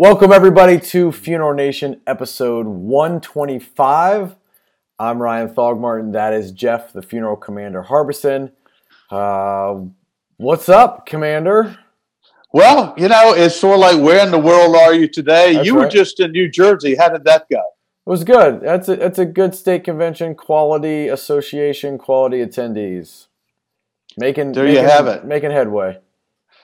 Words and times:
Welcome, 0.00 0.32
everybody, 0.32 0.80
to 0.80 1.12
Funeral 1.12 1.52
Nation 1.52 2.00
episode 2.06 2.64
125. 2.64 4.34
I'm 4.98 5.20
Ryan 5.20 5.50
Thogmartin. 5.50 6.14
That 6.14 6.32
is 6.32 6.52
Jeff, 6.52 6.94
the 6.94 7.02
funeral 7.02 7.36
commander 7.36 7.82
Harbison. 7.82 8.50
Uh, 9.10 9.80
what's 10.38 10.70
up, 10.70 11.04
Commander? 11.04 11.76
Well, 12.50 12.94
you 12.96 13.08
know, 13.08 13.34
it's 13.34 13.54
sort 13.60 13.74
of 13.74 13.80
like 13.80 14.02
where 14.02 14.24
in 14.24 14.30
the 14.30 14.38
world 14.38 14.74
are 14.74 14.94
you 14.94 15.06
today? 15.06 15.52
That's 15.52 15.66
you 15.66 15.74
were 15.74 15.82
right. 15.82 15.92
just 15.92 16.18
in 16.18 16.32
New 16.32 16.48
Jersey. 16.48 16.94
How 16.94 17.10
did 17.10 17.24
that 17.24 17.44
go? 17.50 17.58
It 17.58 18.10
was 18.10 18.24
good. 18.24 18.62
That's 18.62 18.88
a, 18.88 18.96
that's 18.96 19.18
a 19.18 19.26
good 19.26 19.54
state 19.54 19.84
convention, 19.84 20.34
quality 20.34 21.08
association, 21.08 21.98
quality 21.98 22.38
attendees. 22.38 23.26
Making 24.16 24.52
There 24.52 24.66
you 24.66 24.78
have 24.78 25.06
it. 25.08 25.26
Making 25.26 25.50
headway. 25.50 25.98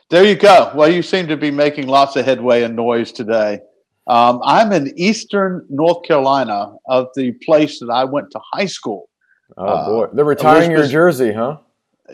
There 0.08 0.24
you 0.24 0.36
go. 0.36 0.70
Well, 0.74 0.90
you 0.90 1.02
seem 1.02 1.26
to 1.28 1.36
be 1.36 1.50
making 1.50 1.88
lots 1.88 2.14
of 2.16 2.24
headway 2.24 2.62
and 2.62 2.76
noise 2.76 3.10
today. 3.10 3.60
Um, 4.06 4.40
I'm 4.44 4.70
in 4.72 4.92
Eastern 4.96 5.66
North 5.68 6.04
Carolina, 6.04 6.74
of 6.86 7.08
the 7.16 7.32
place 7.44 7.80
that 7.80 7.90
I 7.90 8.04
went 8.04 8.30
to 8.30 8.40
high 8.52 8.66
school. 8.66 9.08
Oh 9.56 9.64
Uh, 9.66 9.88
boy, 9.88 10.06
they're 10.12 10.24
retiring 10.24 10.70
your 10.70 10.86
jersey, 10.86 11.32
huh? 11.32 11.56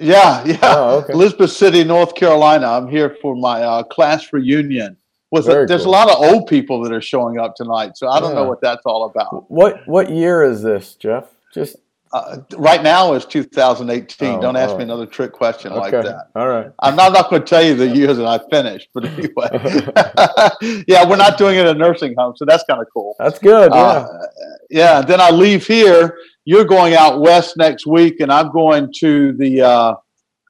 Yeah, 0.01 0.43
yeah. 0.47 0.59
Oh, 0.63 0.99
okay. 1.01 1.13
Elizabeth 1.13 1.51
City, 1.53 1.85
North 1.85 2.15
Carolina. 2.15 2.67
I'm 2.67 2.89
here 2.89 3.17
for 3.21 3.37
my 3.37 3.63
uh, 3.63 3.83
class 3.83 4.33
reunion. 4.33 4.97
Was 5.31 5.47
Very 5.47 5.67
there's 5.67 5.85
cool. 5.85 5.91
a 5.93 5.97
lot 5.99 6.11
of 6.11 6.17
old 6.19 6.47
people 6.47 6.83
that 6.83 6.93
are 6.93 7.01
showing 7.03 7.39
up 7.39 7.55
tonight, 7.57 7.97
so 7.97 8.09
I 8.09 8.21
don't 8.21 8.31
Yeah. 8.31 8.37
know 8.43 8.49
what 8.49 8.61
that's 8.63 8.83
all 8.87 9.05
about. 9.05 9.51
What 9.51 9.87
what 9.87 10.11
year 10.11 10.43
is 10.43 10.63
this, 10.63 10.95
Jeff? 10.95 11.25
Just 11.55 11.77
Uh, 12.13 12.39
right 12.59 12.83
now 12.83 13.15
is 13.15 13.25
2018. 13.25 14.29
Oh, 14.29 14.41
don't 14.41 14.57
ask 14.57 14.75
oh. 14.75 14.79
me 14.79 14.85
another 14.85 15.07
trick 15.07 15.33
question 15.33 15.73
like 15.73 15.93
that. 15.93 16.29
All 16.37 16.47
right. 16.47 16.71
I'm 16.81 16.95
not, 16.95 17.13
not 17.15 17.31
going 17.31 17.41
to 17.41 17.49
tell 17.49 17.63
you 17.63 17.75
the 17.75 17.89
years 17.89 18.19
that 18.19 18.27
I 18.27 18.39
finished, 18.51 18.89
but 18.93 19.07
anyway. 19.07 20.85
yeah, 20.87 21.09
we're 21.09 21.17
not 21.17 21.39
doing 21.39 21.57
it 21.57 21.67
in 21.67 21.69
a 21.69 21.79
nursing 21.79 22.15
home, 22.19 22.35
so 22.37 22.45
that's 22.45 22.65
kind 22.69 22.83
of 22.83 22.87
cool. 22.93 23.17
That's 23.19 23.39
good. 23.39 23.73
Yeah. 23.73 23.79
Uh, 23.79 24.27
yeah, 24.69 25.01
then 25.01 25.23
I 25.23 25.31
leave 25.31 25.67
here. 25.67 26.19
You're 26.45 26.67
going 26.67 26.95
out 26.95 27.21
west 27.21 27.57
next 27.57 27.87
week, 27.87 28.21
and 28.21 28.31
I'm 28.31 28.53
going 28.53 28.93
to 28.99 29.33
the 29.33 29.63
uh, 29.63 29.95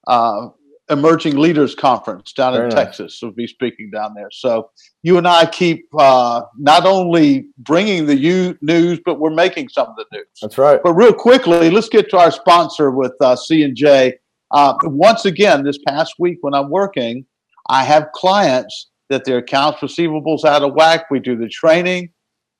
uh, 0.09 0.49
Emerging 0.91 1.37
Leaders 1.37 1.75
Conference 1.75 2.33
down 2.33 2.53
Very 2.53 2.65
in 2.65 2.75
nice. 2.75 2.87
Texas. 2.87 3.19
So, 3.19 3.31
be 3.31 3.47
speaking 3.47 3.91
down 3.91 4.15
there. 4.15 4.29
So, 4.31 4.71
you 5.03 5.17
and 5.17 5.27
I 5.27 5.47
keep 5.47 5.87
uh, 5.97 6.43
not 6.59 6.85
only 6.85 7.47
bringing 7.59 8.07
the 8.07 8.17
u- 8.17 8.59
news, 8.61 9.01
but 9.05 9.21
we're 9.21 9.31
making 9.31 9.69
some 9.69 9.89
of 9.89 9.97
the 9.97 10.07
news. 10.13 10.27
That's 10.41 10.59
right. 10.59 10.81
But 10.83 10.95
real 10.95 11.13
quickly, 11.15 11.71
let's 11.71 11.89
get 11.89 12.11
to 12.11 12.19
our 12.19 12.31
sponsor 12.31 12.91
with 12.91 13.13
uh, 13.21 13.37
C 13.37 13.63
and 13.63 13.77
J. 13.77 14.15
Uh, 14.51 14.75
once 14.83 15.25
again, 15.25 15.65
this 15.65 15.79
past 15.87 16.15
week 16.19 16.39
when 16.43 16.53
I'm 16.53 16.69
working, 16.69 17.25
I 17.71 17.85
have 17.85 18.11
clients 18.13 18.91
that 19.09 19.25
their 19.25 19.39
accounts 19.39 19.81
receivables 19.81 20.45
out 20.45 20.63
of 20.63 20.75
whack. 20.75 21.11
We 21.11 21.21
do 21.21 21.37
the 21.37 21.49
training, 21.49 22.11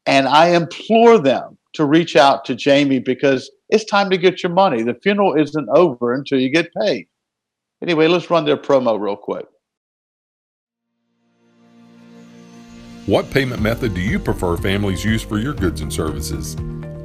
and 0.07 0.27
I 0.29 0.49
implore 0.49 1.19
them 1.19 1.59
to 1.75 1.85
reach 1.85 2.17
out 2.17 2.45
to 2.45 2.55
Jamie 2.55 2.99
because 2.99 3.51
it's 3.69 3.85
time 3.85 4.11
to 4.11 4.19
get 4.19 4.43
your 4.43 4.53
money. 4.53 4.83
The 4.83 4.95
funeral 5.03 5.35
isn't 5.35 5.69
over 5.71 6.15
until 6.15 6.39
you 6.39 6.51
get 6.51 6.73
paid. 6.75 7.09
Anyway, 7.83 8.07
let's 8.07 8.31
run 8.31 8.45
their 8.45 8.57
promo 8.57 8.99
real 8.99 9.17
quick. 9.17 9.47
What 13.07 13.29
payment 13.33 13.61
method 13.61 13.95
do 13.95 14.01
you 14.01 14.21
prefer 14.21 14.57
families 14.57 15.05
use 15.05 15.25
for 15.25 15.39
your 15.39 15.53
goods 15.53 15.81
and 15.81 15.93
services? 15.93 16.57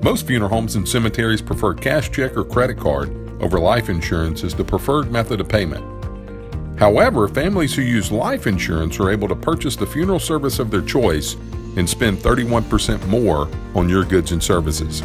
Most 0.04 0.28
funeral 0.28 0.50
homes 0.50 0.76
and 0.76 0.88
cemeteries 0.88 1.42
prefer 1.42 1.74
cash 1.74 2.12
check 2.12 2.38
or 2.38 2.44
credit 2.44 2.78
card 2.78 3.10
over 3.42 3.60
life 3.60 3.90
insurance 3.90 4.44
as 4.44 4.54
the 4.54 4.64
preferred 4.64 5.12
method 5.12 5.42
of 5.42 5.50
payment. 5.50 5.84
However, 6.78 7.28
families 7.28 7.74
who 7.74 7.82
use 7.82 8.12
life 8.12 8.46
insurance 8.46 9.00
are 9.00 9.10
able 9.10 9.28
to 9.28 9.36
purchase 9.36 9.76
the 9.76 9.88
funeral 9.88 10.20
service 10.20 10.60
of 10.60 10.70
their 10.70 10.84
choice 10.84 11.34
and 11.76 11.90
spend 11.90 12.20
31% 12.20 13.04
more 13.08 13.50
on 13.74 13.90
your 13.90 14.06
goods 14.06 14.32
and 14.32 14.44
services. 14.44 15.02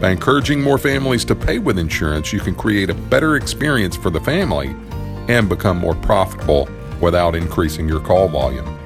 By 0.00 0.10
encouraging 0.10 0.62
more 0.62 0.76
families 0.76 1.24
to 1.24 1.34
pay 1.34 1.58
with 1.58 1.78
insurance, 1.78 2.30
you 2.34 2.40
can 2.40 2.54
create 2.54 2.90
a 2.90 2.94
better 2.94 3.36
experience 3.36 3.96
for 3.96 4.10
the 4.10 4.20
family 4.20 4.76
and 5.28 5.48
become 5.48 5.78
more 5.78 5.94
profitable 5.94 6.68
without 7.00 7.34
increasing 7.34 7.88
your 7.88 8.00
call 8.00 8.28
volume. 8.28 8.76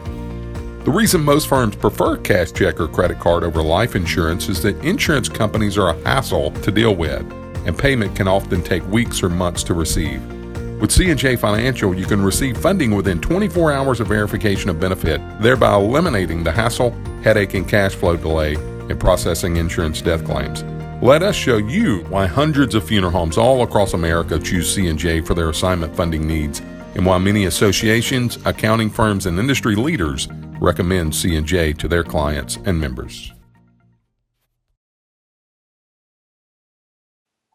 The 0.84 0.91
reason 0.91 1.23
most 1.23 1.47
firms 1.47 1.77
prefer 1.77 2.17
cash 2.17 2.53
check 2.53 2.81
or 2.81 2.89
credit 2.89 3.21
card 3.21 3.45
over 3.45 3.62
life 3.62 3.95
insurance 3.95 4.49
is 4.49 4.62
that 4.62 4.83
insurance 4.83 5.28
companies 5.28 5.77
are 5.77 5.91
a 5.91 6.03
hassle 6.05 6.53
to 6.53 6.71
deal 6.71 6.97
with, 6.97 7.21
and 7.67 7.77
payment 7.77 8.17
can 8.17 8.27
often 8.27 8.62
take 8.62 8.87
weeks 8.89 9.23
or 9.23 9.28
months 9.28 9.62
to 9.65 9.75
receive. 9.75 10.25
With 10.81 10.91
C&J 10.91 11.37
Financial, 11.37 11.95
you 11.95 12.06
can 12.06 12.23
receive 12.23 12.57
funding 12.57 12.93
within 12.93 13.21
24 13.21 13.71
hours 13.71 14.01
of 14.01 14.07
verification 14.07 14.71
of 14.71 14.81
benefit, 14.81 15.21
thereby 15.39 15.75
eliminating 15.75 16.43
the 16.43 16.53
hassle, 16.53 16.93
headache, 17.22 17.53
and 17.53 17.69
cash 17.69 17.95
flow 17.95 18.17
delay 18.17 18.55
in 18.89 18.99
processing 18.99 19.59
insurance 19.59 20.01
death 20.01 20.25
claims. 20.25 20.65
Let 21.03 21.22
us 21.22 21.34
show 21.34 21.56
you 21.56 22.00
why 22.11 22.27
hundreds 22.27 22.75
of 22.75 22.84
funeral 22.87 23.11
homes 23.11 23.38
all 23.38 23.62
across 23.62 23.94
America 23.94 24.38
choose 24.38 24.75
C&J 24.75 25.22
for 25.22 25.33
their 25.33 25.49
assignment 25.49 25.97
funding 25.97 26.27
needs 26.27 26.61
and 26.94 27.06
why 27.06 27.16
many 27.16 27.47
associations, 27.47 28.38
accounting 28.44 28.91
firms, 28.91 29.25
and 29.25 29.39
industry 29.39 29.77
leaders 29.77 30.28
recommend 30.60 31.15
C&J 31.15 31.72
to 31.72 31.89
their 31.89 32.05
clients 32.05 32.59
and 32.66 32.78
members. 32.78 33.33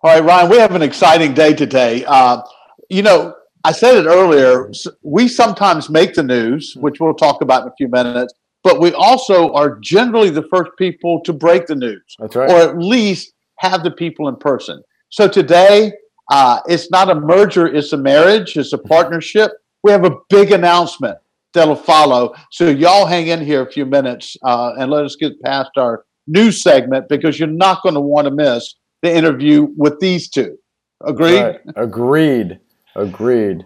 All 0.02 0.12
right, 0.12 0.24
Ryan, 0.24 0.50
we 0.50 0.58
have 0.58 0.74
an 0.74 0.82
exciting 0.82 1.36
day 1.36 1.54
today. 1.54 2.04
Uh, 2.06 2.42
you 2.90 3.04
know, 3.04 3.36
I 3.64 3.74
said 3.74 3.96
it 3.96 4.08
earlier. 4.08 4.72
We 5.04 5.28
sometimes 5.28 5.88
make 5.88 6.16
the 6.16 6.24
news, 6.24 6.76
which 6.78 7.00
we'll 7.00 7.14
talk 7.14 7.42
about 7.42 7.62
in 7.62 7.68
a 7.68 7.76
few 7.78 7.90
minutes, 7.90 8.34
but 8.64 8.80
we 8.80 8.92
also 8.94 9.54
are 9.54 9.78
generally 9.82 10.32
the 10.32 10.48
first 10.52 10.72
people 10.80 11.22
to 11.22 11.32
break 11.32 11.68
the 11.68 11.76
news, 11.76 12.16
That's 12.18 12.36
right. 12.36 12.50
or 12.50 12.56
at 12.56 12.80
least 12.80 13.34
have 13.58 13.84
the 13.84 13.92
people 13.92 14.28
in 14.28 14.36
person. 14.36 14.82
So 15.10 15.28
today, 15.28 15.94
uh, 16.32 16.60
it's 16.68 16.90
not 16.90 17.10
a 17.10 17.16
merger, 17.16 17.68
it's 17.68 17.94
a 17.94 17.98
marriage, 17.98 18.58
it's 18.58 18.74
a 18.74 18.78
partnership. 18.78 19.52
We 19.84 19.92
have 19.92 20.06
a 20.06 20.18
big 20.30 20.52
announcement 20.52 21.18
that'll 21.54 21.76
follow. 21.76 22.34
So, 22.52 22.70
y'all 22.70 23.06
hang 23.06 23.28
in 23.28 23.44
here 23.44 23.62
a 23.62 23.72
few 23.72 23.86
minutes 23.86 24.36
uh, 24.44 24.74
and 24.78 24.92
let 24.92 25.06
us 25.06 25.16
get 25.16 25.42
past 25.42 25.72
our 25.78 26.06
news 26.28 26.62
segment 26.62 27.08
because 27.08 27.40
you're 27.40 27.48
not 27.48 27.84
going 27.84 27.96
to 27.96 28.02
want 28.02 28.26
to 28.26 28.32
miss 28.32 28.76
the 29.02 29.16
interview 29.16 29.68
with 29.78 30.00
these 30.00 30.30
two. 30.30 30.58
Agreed? 31.06 31.42
Right. 31.42 31.60
Agreed. 31.76 32.60
Agreed. 32.96 33.66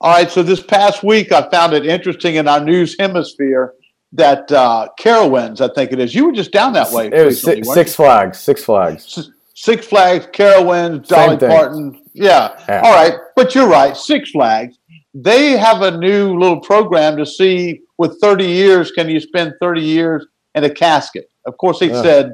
All 0.00 0.12
right. 0.12 0.30
So 0.30 0.42
this 0.42 0.62
past 0.62 1.02
week, 1.02 1.32
I 1.32 1.48
found 1.50 1.74
it 1.74 1.84
interesting 1.84 2.36
in 2.36 2.48
our 2.48 2.64
news 2.64 2.96
hemisphere 2.98 3.74
that 4.12 4.50
uh, 4.50 4.88
Carowinds, 4.98 5.60
I 5.60 5.72
think 5.74 5.92
it 5.92 6.00
is. 6.00 6.14
You 6.14 6.26
were 6.26 6.32
just 6.32 6.52
down 6.52 6.72
that 6.72 6.90
way. 6.92 7.06
It 7.06 7.24
was 7.24 7.44
recently, 7.44 7.62
six, 7.74 7.94
Flags. 7.94 8.38
Six 8.40 8.64
Flags. 8.64 9.30
Six 9.54 9.86
Flags, 9.86 10.26
Carowinds, 10.26 11.06
Dolly. 11.08 11.36
Parton. 11.36 12.02
Yeah. 12.12 12.58
Yeah. 12.68 12.80
All 12.82 12.92
right. 12.92 13.14
But 13.36 13.54
you're 13.54 13.68
right. 13.68 13.96
Six 13.96 14.30
Flags. 14.30 14.78
They 15.14 15.56
have 15.58 15.82
a 15.82 15.96
new 15.96 16.38
little 16.38 16.60
program 16.60 17.16
to 17.18 17.26
see 17.26 17.80
with 17.98 18.18
30 18.20 18.44
years, 18.46 18.90
can 18.92 19.08
you 19.08 19.20
spend 19.20 19.54
30 19.60 19.80
years 19.82 20.26
in 20.54 20.64
a 20.64 20.70
casket? 20.70 21.28
Of 21.46 21.56
course, 21.58 21.78
he 21.80 21.86
Yeah. 21.88 22.02
said 22.02 22.32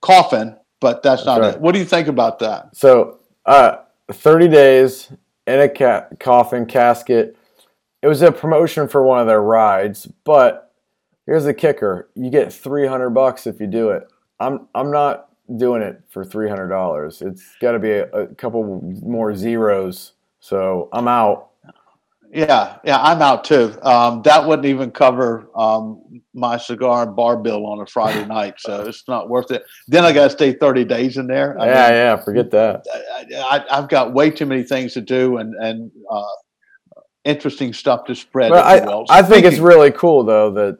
coffin, 0.00 0.56
but 0.80 1.02
that's, 1.02 1.24
not 1.26 1.40
right. 1.40 1.54
it. 1.54 1.60
What 1.60 1.72
do 1.72 1.78
you 1.78 1.84
think 1.84 2.08
about 2.08 2.38
that? 2.40 2.74
So, 2.74 3.18
uh, 3.44 3.76
30 4.10 4.48
days 4.48 5.12
in 5.46 5.60
a 5.60 5.68
ca- 5.68 6.06
coffin 6.18 6.66
casket. 6.66 7.36
It 8.02 8.06
was 8.08 8.22
a 8.22 8.32
promotion 8.32 8.88
for 8.88 9.02
one 9.04 9.20
of 9.20 9.26
their 9.26 9.42
rides, 9.42 10.06
but 10.24 10.71
here's 11.26 11.44
the 11.44 11.54
kicker: 11.54 12.10
you 12.14 12.30
get 12.30 12.52
300 12.52 13.10
bucks 13.10 13.46
if 13.46 13.60
you 13.60 13.66
do 13.66 13.90
it. 13.90 14.08
I'm 14.40 14.68
I'm 14.74 14.90
not 14.90 15.28
doing 15.56 15.82
it 15.82 16.02
for 16.10 16.24
300 16.24 16.68
dollars. 16.68 17.22
It's 17.22 17.56
got 17.60 17.72
to 17.72 17.78
be 17.78 17.90
a, 17.90 18.06
a 18.10 18.26
couple 18.34 18.80
more 19.02 19.34
zeros. 19.34 20.12
So 20.40 20.88
I'm 20.92 21.08
out. 21.08 21.50
Yeah, 22.34 22.78
yeah, 22.82 22.98
I'm 22.98 23.20
out 23.20 23.44
too. 23.44 23.76
Um, 23.82 24.22
that 24.22 24.46
wouldn't 24.46 24.64
even 24.64 24.90
cover 24.90 25.50
um, 25.54 26.22
my 26.32 26.56
cigar 26.56 27.02
and 27.02 27.14
bar 27.14 27.36
bill 27.36 27.66
on 27.66 27.80
a 27.80 27.86
Friday 27.86 28.24
night, 28.24 28.54
so 28.58 28.86
it's 28.86 29.06
not 29.06 29.28
worth 29.28 29.50
it. 29.50 29.64
Then 29.86 30.06
I 30.06 30.12
got 30.12 30.24
to 30.24 30.30
stay 30.30 30.54
30 30.54 30.84
days 30.86 31.18
in 31.18 31.26
there. 31.26 31.60
I 31.60 31.66
yeah, 31.66 31.74
mean, 31.74 31.94
yeah. 31.94 32.16
Forget 32.16 32.50
that. 32.52 32.86
I, 33.36 33.64
I've 33.70 33.88
got 33.88 34.14
way 34.14 34.30
too 34.30 34.46
many 34.46 34.62
things 34.62 34.94
to 34.94 35.02
do 35.02 35.36
and 35.36 35.54
and 35.56 35.90
uh, 36.10 36.24
interesting 37.24 37.72
stuff 37.72 38.06
to 38.06 38.14
spread. 38.14 38.50
You 38.50 38.56
I, 38.56 38.84
will. 38.84 39.04
I 39.10 39.22
think 39.22 39.44
it's 39.44 39.58
really 39.58 39.90
cool 39.92 40.24
though 40.24 40.50
that 40.52 40.78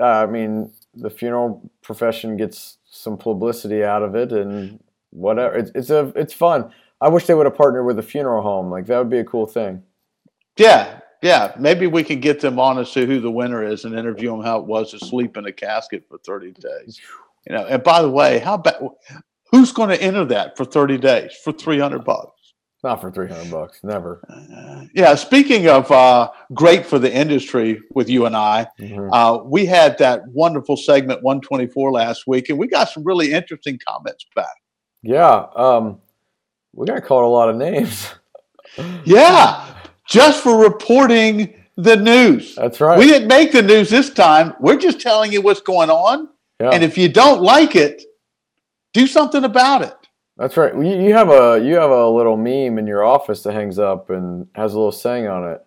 uh, 0.00 0.04
I 0.04 0.26
mean 0.26 0.72
the 0.94 1.10
funeral 1.10 1.70
profession 1.82 2.36
gets 2.36 2.78
some 2.90 3.16
publicity 3.16 3.84
out 3.84 4.02
of 4.02 4.14
it 4.14 4.32
and 4.32 4.82
whatever. 5.10 5.56
It's 5.56 5.70
it's 5.74 5.90
a 5.90 6.12
it's 6.16 6.32
fun. 6.32 6.72
I 7.00 7.08
wish 7.08 7.26
they 7.26 7.34
would 7.34 7.46
have 7.46 7.56
partnered 7.56 7.86
with 7.86 7.98
a 7.98 8.02
funeral 8.02 8.42
home. 8.42 8.70
Like 8.70 8.86
that 8.86 8.98
would 8.98 9.10
be 9.10 9.18
a 9.18 9.24
cool 9.24 9.46
thing. 9.46 9.82
yeah, 10.56 11.00
yeah. 11.22 11.52
Maybe 11.58 11.86
we 11.86 12.02
can 12.04 12.20
get 12.20 12.40
them 12.40 12.58
on 12.58 12.78
and 12.78 12.86
see 12.86 13.06
who 13.06 13.20
the 13.20 13.30
winner 13.30 13.62
is 13.64 13.84
and 13.84 13.98
interview 13.98 14.30
them 14.30 14.42
how 14.42 14.58
it 14.58 14.66
was 14.66 14.90
to 14.90 14.98
sleep 14.98 15.36
in 15.36 15.46
a 15.46 15.52
casket 15.52 16.04
for 16.08 16.18
30 16.18 16.52
days. 16.52 17.00
You 17.46 17.54
know, 17.54 17.66
and 17.66 17.82
by 17.82 18.02
the 18.02 18.10
way, 18.10 18.38
how 18.38 18.54
about 18.54 18.96
who's 19.50 19.72
going 19.72 19.88
to 19.88 20.02
enter 20.02 20.24
that 20.26 20.56
for 20.56 20.64
30 20.64 20.98
days 20.98 21.32
for 21.42 21.52
300 21.52 22.04
bucks? 22.04 22.39
Not 22.82 23.00
for 23.00 23.10
300 23.10 23.50
bucks. 23.50 23.80
Never. 23.82 24.22
Uh, 24.28 24.86
yeah. 24.94 25.14
Speaking 25.14 25.68
of 25.68 25.90
uh, 25.90 26.30
great 26.54 26.86
for 26.86 26.98
the 26.98 27.12
industry 27.12 27.80
with 27.94 28.08
you 28.08 28.24
and 28.24 28.34
I, 28.34 28.66
mm-hmm. 28.78 29.12
uh, 29.12 29.42
we 29.42 29.66
had 29.66 29.98
that 29.98 30.26
wonderful 30.28 30.76
segment 30.76 31.22
124 31.22 31.92
last 31.92 32.26
week, 32.26 32.48
and 32.48 32.58
we 32.58 32.66
got 32.66 32.88
some 32.88 33.04
really 33.04 33.32
interesting 33.32 33.78
comments 33.86 34.24
back. 34.34 34.46
Yeah. 35.02 35.46
Um, 35.54 36.00
we 36.74 36.86
got 36.86 37.04
called 37.04 37.24
a 37.24 37.28
lot 37.28 37.50
of 37.50 37.56
names. 37.56 38.08
yeah. 39.04 39.74
Just 40.06 40.42
for 40.42 40.58
reporting 40.58 41.54
the 41.76 41.96
news. 41.96 42.54
That's 42.54 42.80
right. 42.80 42.98
We 42.98 43.06
didn't 43.06 43.28
make 43.28 43.52
the 43.52 43.62
news 43.62 43.90
this 43.90 44.10
time. 44.10 44.54
We're 44.58 44.78
just 44.78 45.00
telling 45.00 45.32
you 45.32 45.42
what's 45.42 45.60
going 45.60 45.90
on. 45.90 46.28
Yeah. 46.60 46.70
And 46.70 46.82
if 46.82 46.96
you 46.96 47.08
don't 47.08 47.42
like 47.42 47.76
it, 47.76 48.02
do 48.92 49.06
something 49.06 49.44
about 49.44 49.82
it. 49.82 49.99
That's 50.40 50.56
right. 50.56 50.74
You, 50.74 50.98
you 51.02 51.12
have 51.12 51.28
a 51.28 51.60
you 51.62 51.74
have 51.74 51.90
a 51.90 52.08
little 52.08 52.38
meme 52.38 52.78
in 52.78 52.86
your 52.86 53.04
office 53.04 53.42
that 53.42 53.52
hangs 53.52 53.78
up 53.78 54.08
and 54.08 54.46
has 54.54 54.72
a 54.72 54.78
little 54.78 54.90
saying 54.90 55.26
on 55.26 55.46
it. 55.52 55.62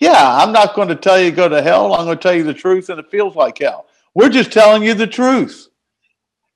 Yeah, 0.00 0.36
I'm 0.42 0.52
not 0.52 0.74
going 0.74 0.88
to 0.88 0.96
tell 0.96 1.20
you 1.20 1.30
go 1.30 1.48
to 1.48 1.62
hell. 1.62 1.94
I'm 1.94 2.04
going 2.04 2.18
to 2.18 2.22
tell 2.22 2.34
you 2.34 2.42
the 2.42 2.52
truth, 2.52 2.88
and 2.88 2.98
it 2.98 3.08
feels 3.08 3.36
like 3.36 3.58
hell. 3.58 3.86
We're 4.12 4.30
just 4.30 4.52
telling 4.52 4.82
you 4.82 4.94
the 4.94 5.06
truth. 5.06 5.68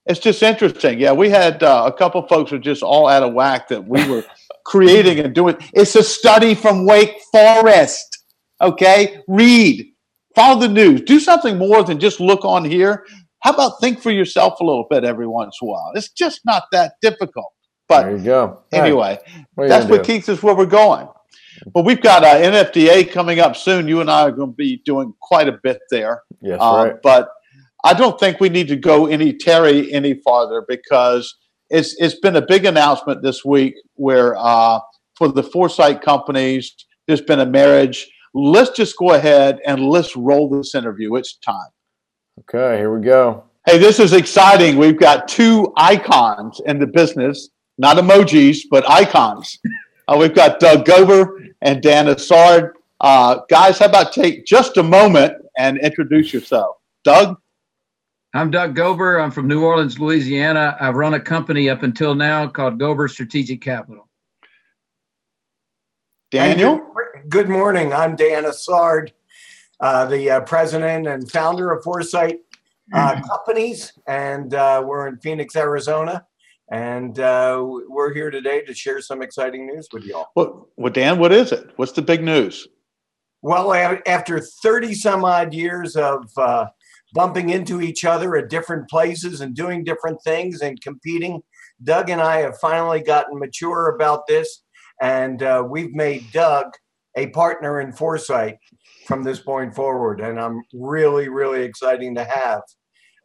It's 0.06 0.18
just 0.18 0.42
interesting. 0.42 0.98
Yeah, 0.98 1.12
we 1.12 1.30
had 1.30 1.62
uh, 1.62 1.84
a 1.86 1.96
couple 1.96 2.26
folks 2.26 2.50
were 2.50 2.58
just 2.58 2.82
all 2.82 3.06
out 3.06 3.22
of 3.22 3.34
whack 3.34 3.68
that 3.68 3.86
we 3.86 4.04
were 4.08 4.24
creating 4.64 5.20
and 5.20 5.32
doing. 5.32 5.56
It's 5.74 5.94
a 5.94 6.02
study 6.02 6.56
from 6.56 6.86
Wake 6.86 7.20
Forest. 7.30 8.24
Okay, 8.60 9.22
read, 9.28 9.92
follow 10.34 10.58
the 10.58 10.68
news, 10.68 11.02
do 11.02 11.20
something 11.20 11.56
more 11.56 11.84
than 11.84 12.00
just 12.00 12.18
look 12.18 12.44
on 12.44 12.64
here. 12.64 13.04
How 13.40 13.52
about 13.52 13.80
think 13.80 14.00
for 14.00 14.10
yourself 14.10 14.60
a 14.60 14.64
little 14.64 14.86
bit 14.90 15.04
every 15.04 15.26
once 15.26 15.58
in 15.60 15.68
a 15.68 15.70
while? 15.70 15.92
It's 15.94 16.10
just 16.10 16.40
not 16.44 16.64
that 16.72 16.94
difficult. 17.00 17.52
But 17.88 18.02
there 18.02 18.16
you 18.16 18.24
go. 18.24 18.62
Anyway, 18.72 19.18
what 19.54 19.68
that's 19.68 19.88
what 19.88 20.04
do? 20.04 20.12
keeps 20.12 20.28
us 20.28 20.42
where 20.42 20.54
we're 20.54 20.66
going. 20.66 21.08
Well, 21.74 21.84
we've 21.84 22.00
got 22.00 22.22
uh, 22.22 22.34
NFDA 22.34 23.10
coming 23.10 23.40
up 23.40 23.56
soon. 23.56 23.88
You 23.88 24.00
and 24.00 24.10
I 24.10 24.22
are 24.22 24.32
going 24.32 24.50
to 24.50 24.56
be 24.56 24.82
doing 24.84 25.14
quite 25.20 25.48
a 25.48 25.58
bit 25.62 25.80
there. 25.90 26.22
Yes, 26.40 26.58
uh, 26.60 26.84
right. 26.84 27.02
But 27.02 27.30
I 27.84 27.94
don't 27.94 28.18
think 28.18 28.40
we 28.40 28.48
need 28.48 28.68
to 28.68 28.76
go 28.76 29.06
any 29.06 29.32
Terry 29.32 29.92
any 29.92 30.14
farther 30.14 30.64
because 30.68 31.34
it's 31.70 31.94
it's 31.98 32.18
been 32.18 32.36
a 32.36 32.42
big 32.44 32.64
announcement 32.64 33.22
this 33.22 33.44
week 33.44 33.74
where 33.94 34.36
uh, 34.36 34.80
for 35.16 35.28
the 35.28 35.42
foresight 35.42 36.02
companies 36.02 36.74
there's 37.06 37.20
been 37.20 37.40
a 37.40 37.46
marriage. 37.46 38.06
Let's 38.34 38.70
just 38.70 38.96
go 38.96 39.12
ahead 39.12 39.58
and 39.66 39.88
let's 39.88 40.14
roll 40.14 40.50
this 40.50 40.74
interview. 40.74 41.16
It's 41.16 41.36
time. 41.38 41.70
Okay, 42.40 42.78
here 42.78 42.94
we 42.94 43.04
go. 43.04 43.44
Hey, 43.66 43.78
this 43.78 43.98
is 43.98 44.12
exciting. 44.12 44.76
We've 44.76 44.98
got 44.98 45.26
two 45.26 45.72
icons 45.76 46.60
in 46.66 46.78
the 46.78 46.86
business, 46.86 47.48
not 47.78 47.96
emojis, 47.96 48.60
but 48.70 48.88
icons. 48.88 49.58
Uh, 50.06 50.16
we've 50.18 50.34
got 50.34 50.60
Doug 50.60 50.84
Gober 50.84 51.48
and 51.62 51.82
Dan 51.82 52.06
Isard. 52.06 52.72
Uh, 53.00 53.40
guys, 53.50 53.78
how 53.78 53.86
about 53.86 54.12
take 54.12 54.46
just 54.46 54.76
a 54.76 54.82
moment 54.82 55.34
and 55.56 55.78
introduce 55.78 56.32
yourself? 56.32 56.76
Doug? 57.02 57.36
I'm 58.34 58.50
Doug 58.50 58.76
Gober. 58.76 59.22
I'm 59.22 59.32
from 59.32 59.48
New 59.48 59.64
Orleans, 59.64 59.98
Louisiana. 59.98 60.76
I've 60.80 60.94
run 60.94 61.14
a 61.14 61.20
company 61.20 61.68
up 61.68 61.82
until 61.82 62.14
now 62.14 62.46
called 62.46 62.78
Gober 62.78 63.10
Strategic 63.10 63.60
Capital. 63.60 64.08
Daniel? 66.30 66.76
Good, 66.76 67.30
good 67.30 67.48
morning. 67.48 67.92
I'm 67.92 68.14
Dan 68.14 68.44
Isard 68.44 69.10
uh, 69.80 70.06
the 70.06 70.30
uh, 70.30 70.40
president 70.40 71.06
and 71.06 71.30
founder 71.30 71.72
of 71.72 71.82
Foresight 71.84 72.38
uh, 72.92 73.14
mm-hmm. 73.14 73.22
Companies, 73.28 73.92
and 74.06 74.54
uh, 74.54 74.82
we're 74.84 75.06
in 75.08 75.18
Phoenix, 75.18 75.56
Arizona. 75.56 76.24
And 76.70 77.18
uh, 77.18 77.64
we're 77.64 78.12
here 78.12 78.30
today 78.30 78.62
to 78.62 78.74
share 78.74 79.00
some 79.00 79.22
exciting 79.22 79.66
news 79.66 79.88
with 79.90 80.04
y'all. 80.04 80.26
Well, 80.36 80.68
well, 80.76 80.92
Dan, 80.92 81.18
what 81.18 81.32
is 81.32 81.50
it? 81.50 81.70
What's 81.76 81.92
the 81.92 82.02
big 82.02 82.22
news? 82.22 82.68
Well, 83.40 83.72
after 83.72 84.40
30 84.40 84.92
some 84.92 85.24
odd 85.24 85.54
years 85.54 85.96
of 85.96 86.28
bumping 87.14 87.48
into 87.48 87.80
each 87.80 88.04
other 88.04 88.36
at 88.36 88.50
different 88.50 88.90
places 88.90 89.40
and 89.40 89.54
doing 89.54 89.82
different 89.82 90.22
things 90.22 90.60
and 90.60 90.78
competing, 90.82 91.42
Doug 91.82 92.10
and 92.10 92.20
I 92.20 92.38
have 92.38 92.58
finally 92.58 93.00
gotten 93.00 93.38
mature 93.38 93.94
about 93.94 94.26
this. 94.26 94.62
And 95.00 95.42
uh, 95.42 95.64
we've 95.68 95.94
made 95.94 96.30
Doug 96.32 96.72
a 97.18 97.26
partner 97.30 97.80
in 97.80 97.92
Foresight 97.92 98.58
from 99.06 99.24
this 99.24 99.40
point 99.40 99.74
forward. 99.74 100.20
And 100.20 100.38
I'm 100.38 100.62
really, 100.72 101.28
really 101.28 101.62
exciting 101.62 102.14
to 102.14 102.24
have 102.24 102.62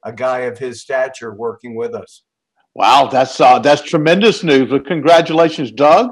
a 0.03 0.11
guy 0.11 0.39
of 0.39 0.57
his 0.57 0.81
stature 0.81 1.33
working 1.33 1.75
with 1.75 1.93
us. 1.93 2.23
Wow, 2.75 3.07
that's 3.11 3.39
uh, 3.39 3.59
that's 3.59 3.83
tremendous 3.83 4.43
news. 4.43 4.71
Well, 4.71 4.79
congratulations, 4.79 5.71
Doug. 5.71 6.09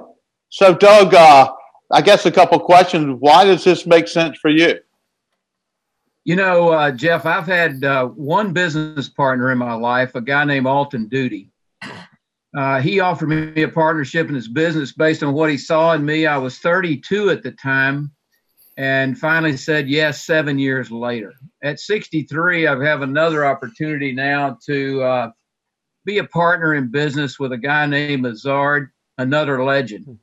So, 0.50 0.76
Doug, 0.76 1.16
uh, 1.16 1.52
I 1.92 2.02
guess 2.02 2.26
a 2.28 2.32
couple 2.32 2.60
questions. 2.60 3.18
Why 3.20 3.46
does 3.46 3.64
this 3.64 3.88
make 3.88 4.08
sense 4.08 4.38
for 4.38 4.52
you? 4.52 4.76
You 6.24 6.36
know, 6.36 6.70
uh, 6.70 6.92
Jeff, 6.92 7.26
I've 7.26 7.48
had 7.48 7.84
uh, 7.84 8.06
one 8.10 8.54
business 8.54 9.10
partner 9.10 9.52
in 9.52 9.58
my 9.58 9.74
life, 9.74 10.14
a 10.14 10.22
guy 10.22 10.46
named 10.46 10.68
Alton 10.68 11.08
Duty. 11.08 11.50
Uh, 12.56 12.82
he 12.82 13.00
offered 13.00 13.30
me 13.30 13.64
a 13.64 13.70
partnership 13.70 14.28
in 14.28 14.36
his 14.36 14.50
business 14.50 14.92
based 14.92 15.24
on 15.24 15.34
what 15.34 15.50
he 15.50 15.58
saw 15.58 15.94
in 15.94 16.04
me. 16.04 16.26
I 16.26 16.38
was 16.38 16.60
32 16.60 17.30
at 17.30 17.44
the 17.44 17.52
time, 17.52 18.12
and 18.78 19.18
finally 19.18 19.56
said 19.56 19.88
yes 19.88 20.26
seven 20.26 20.60
years 20.60 20.92
later. 20.92 21.34
At 21.64 21.80
63, 21.80 22.68
I 22.68 22.84
have 22.84 23.02
another 23.02 23.46
opportunity 23.46 24.12
now 24.12 24.58
to 24.66 25.02
uh, 25.02 25.32
be 26.04 26.18
a 26.18 26.26
partner 26.26 26.76
in 26.76 26.92
business 26.92 27.40
with 27.40 27.54
a 27.54 27.58
guy 27.58 27.86
named 27.86 28.26
Isard, 28.26 28.88
another 29.18 29.64
legend. 29.64 30.20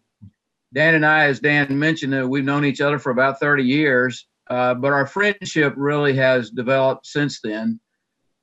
Dan 0.74 0.94
and 0.94 1.06
I, 1.06 1.24
as 1.26 1.40
Dan 1.40 1.78
mentioned, 1.78 2.14
uh, 2.14 2.28
we've 2.28 2.44
known 2.44 2.64
each 2.64 2.82
other 2.82 2.98
for 2.98 3.10
about 3.10 3.40
30 3.40 3.62
years, 3.62 4.26
uh, 4.50 4.74
but 4.74 4.92
our 4.92 5.06
friendship 5.06 5.72
really 5.76 6.14
has 6.16 6.50
developed 6.50 7.06
since 7.06 7.40
then. 7.40 7.80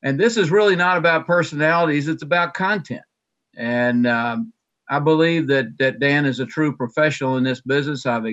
And 0.01 0.19
this 0.19 0.37
is 0.37 0.49
really 0.49 0.75
not 0.75 0.97
about 0.97 1.27
personalities, 1.27 2.07
it's 2.07 2.23
about 2.23 2.55
content. 2.55 3.03
And 3.57 4.07
um, 4.07 4.53
I 4.89 4.99
believe 4.99 5.47
that 5.47 5.77
that 5.79 5.99
Dan 5.99 6.25
is 6.25 6.39
a 6.39 6.45
true 6.45 6.75
professional 6.75 7.37
in 7.37 7.43
this 7.43 7.61
business. 7.61 8.05
I've 8.05 8.25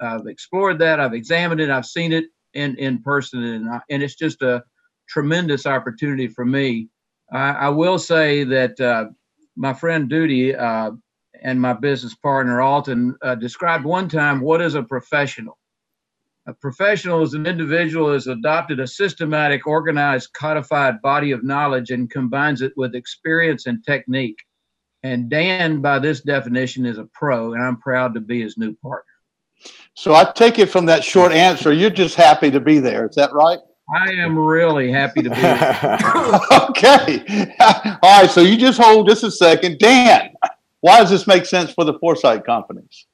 I've 0.00 0.26
explored 0.26 0.78
that. 0.80 1.00
I've 1.00 1.14
examined 1.14 1.60
it. 1.60 1.70
I've 1.70 1.86
seen 1.86 2.12
it 2.12 2.26
in 2.54 2.76
in 2.76 3.02
person, 3.02 3.42
and 3.42 3.70
I, 3.70 3.80
and 3.90 4.02
it's 4.02 4.16
just 4.16 4.42
a 4.42 4.62
tremendous 5.08 5.66
opportunity 5.66 6.28
for 6.28 6.44
me. 6.44 6.88
I, 7.32 7.50
I 7.52 7.68
will 7.68 7.98
say 7.98 8.44
that 8.44 8.80
uh, 8.80 9.06
my 9.56 9.74
friend 9.74 10.08
Duty 10.08 10.54
uh, 10.54 10.92
and 11.42 11.60
my 11.60 11.72
business 11.72 12.14
partner 12.14 12.60
Alton 12.60 13.16
uh, 13.22 13.34
described 13.34 13.84
one 13.84 14.08
time 14.08 14.40
what 14.40 14.60
is 14.60 14.74
a 14.74 14.82
professional. 14.82 15.58
A 16.46 16.54
professional 16.54 17.22
is 17.22 17.34
an 17.34 17.46
individual 17.46 18.06
who 18.06 18.12
has 18.14 18.26
adopted 18.26 18.80
a 18.80 18.86
systematic, 18.86 19.66
organized, 19.66 20.32
codified 20.32 21.00
body 21.00 21.30
of 21.30 21.44
knowledge 21.44 21.90
and 21.90 22.10
combines 22.10 22.62
it 22.62 22.72
with 22.76 22.96
experience 22.96 23.66
and 23.66 23.84
technique. 23.84 24.38
And 25.02 25.28
Dan, 25.28 25.80
by 25.80 25.98
this 25.98 26.20
definition, 26.20 26.86
is 26.86 26.98
a 26.98 27.04
pro, 27.04 27.54
and 27.54 27.62
I'm 27.62 27.76
proud 27.76 28.14
to 28.14 28.20
be 28.20 28.42
his 28.42 28.56
new 28.56 28.74
partner. 28.76 29.04
So 29.94 30.14
I 30.14 30.24
take 30.24 30.58
it 30.58 30.66
from 30.66 30.86
that 30.86 31.04
short 31.04 31.32
answer, 31.32 31.72
you're 31.72 31.90
just 31.90 32.14
happy 32.14 32.50
to 32.50 32.60
be 32.60 32.78
there. 32.78 33.06
Is 33.06 33.16
that 33.16 33.32
right? 33.32 33.58
I 33.94 34.10
am 34.12 34.38
really 34.38 34.90
happy 34.90 35.22
to 35.22 35.30
be 35.30 35.36
there. 35.36 35.98
okay. 36.70 37.54
All 38.02 38.20
right. 38.22 38.30
So 38.30 38.40
you 38.40 38.56
just 38.56 38.80
hold 38.80 39.08
just 39.08 39.24
a 39.24 39.30
second. 39.30 39.78
Dan, 39.78 40.32
why 40.80 41.00
does 41.00 41.10
this 41.10 41.26
make 41.26 41.44
sense 41.44 41.72
for 41.72 41.84
the 41.84 41.98
foresight 41.98 42.44
companies? 42.44 43.06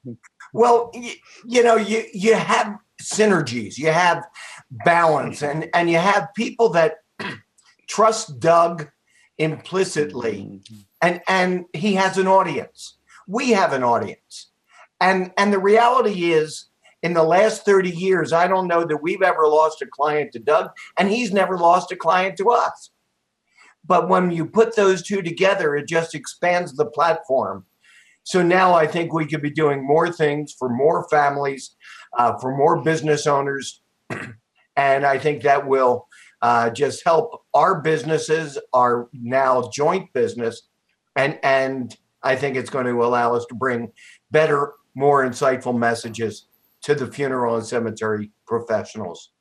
Well, 0.53 0.91
you, 0.93 1.11
you 1.45 1.63
know, 1.63 1.75
you, 1.75 2.05
you 2.13 2.35
have 2.35 2.77
synergies, 3.01 3.77
you 3.77 3.91
have 3.91 4.25
balance, 4.85 5.43
and, 5.43 5.69
and 5.73 5.89
you 5.89 5.97
have 5.97 6.29
people 6.35 6.69
that 6.69 6.99
trust 7.87 8.39
Doug 8.39 8.89
implicitly. 9.37 10.37
Mm-hmm. 10.43 10.75
And 11.01 11.21
and 11.27 11.65
he 11.73 11.93
has 11.95 12.17
an 12.17 12.27
audience. 12.27 12.97
We 13.27 13.51
have 13.51 13.73
an 13.73 13.83
audience. 13.83 14.51
And 14.99 15.31
and 15.37 15.53
the 15.53 15.59
reality 15.59 16.31
is 16.31 16.65
in 17.01 17.13
the 17.13 17.23
last 17.23 17.63
30 17.63 17.91
years 17.91 18.33
i 18.33 18.45
don't 18.45 18.67
know 18.67 18.83
that 18.83 19.01
we've 19.01 19.21
ever 19.21 19.47
lost 19.47 19.81
a 19.81 19.85
client 19.85 20.33
to 20.33 20.39
doug 20.39 20.69
and 20.97 21.09
he's 21.09 21.31
never 21.31 21.57
lost 21.57 21.91
a 21.91 21.95
client 21.95 22.37
to 22.37 22.49
us. 22.49 22.91
But 23.85 24.09
when 24.09 24.31
you 24.31 24.45
put 24.45 24.75
those 24.75 25.01
two 25.01 25.21
together 25.21 25.75
it 25.75 25.87
just 25.87 26.13
expands 26.13 26.75
the 26.75 26.85
platform. 26.85 27.65
So 28.23 28.41
now 28.41 28.73
i 28.73 28.85
think 28.85 29.13
we 29.13 29.25
could 29.25 29.41
be 29.41 29.49
doing 29.51 29.85
more 29.85 30.11
things 30.11 30.53
for 30.57 30.69
more 30.69 31.07
families 31.09 31.75
uh, 32.17 32.37
for 32.39 32.55
more 32.55 32.81
business 32.81 33.25
owners. 33.27 33.81
And 34.75 35.05
i 35.05 35.17
think 35.17 35.43
that 35.43 35.67
will 35.67 36.07
uh, 36.41 36.69
just 36.69 37.03
help 37.03 37.43
our 37.53 37.81
businesses 37.81 38.57
our 38.73 39.09
now 39.11 39.69
joint 39.73 40.13
business 40.13 40.68
and 41.19 41.39
and 41.43 41.97
I 42.23 42.35
think 42.35 42.55
it's 42.55 42.69
going 42.69 42.85
to 42.85 43.03
allow 43.03 43.33
us 43.33 43.45
to 43.47 43.55
bring 43.55 43.91
better, 44.31 44.73
more 44.95 45.25
insightful 45.25 45.77
messages 45.77 46.47
to 46.81 46.95
the 46.95 47.07
funeral 47.07 47.55
and 47.55 47.65
cemetery 47.65 48.31
professionals. 48.45 49.31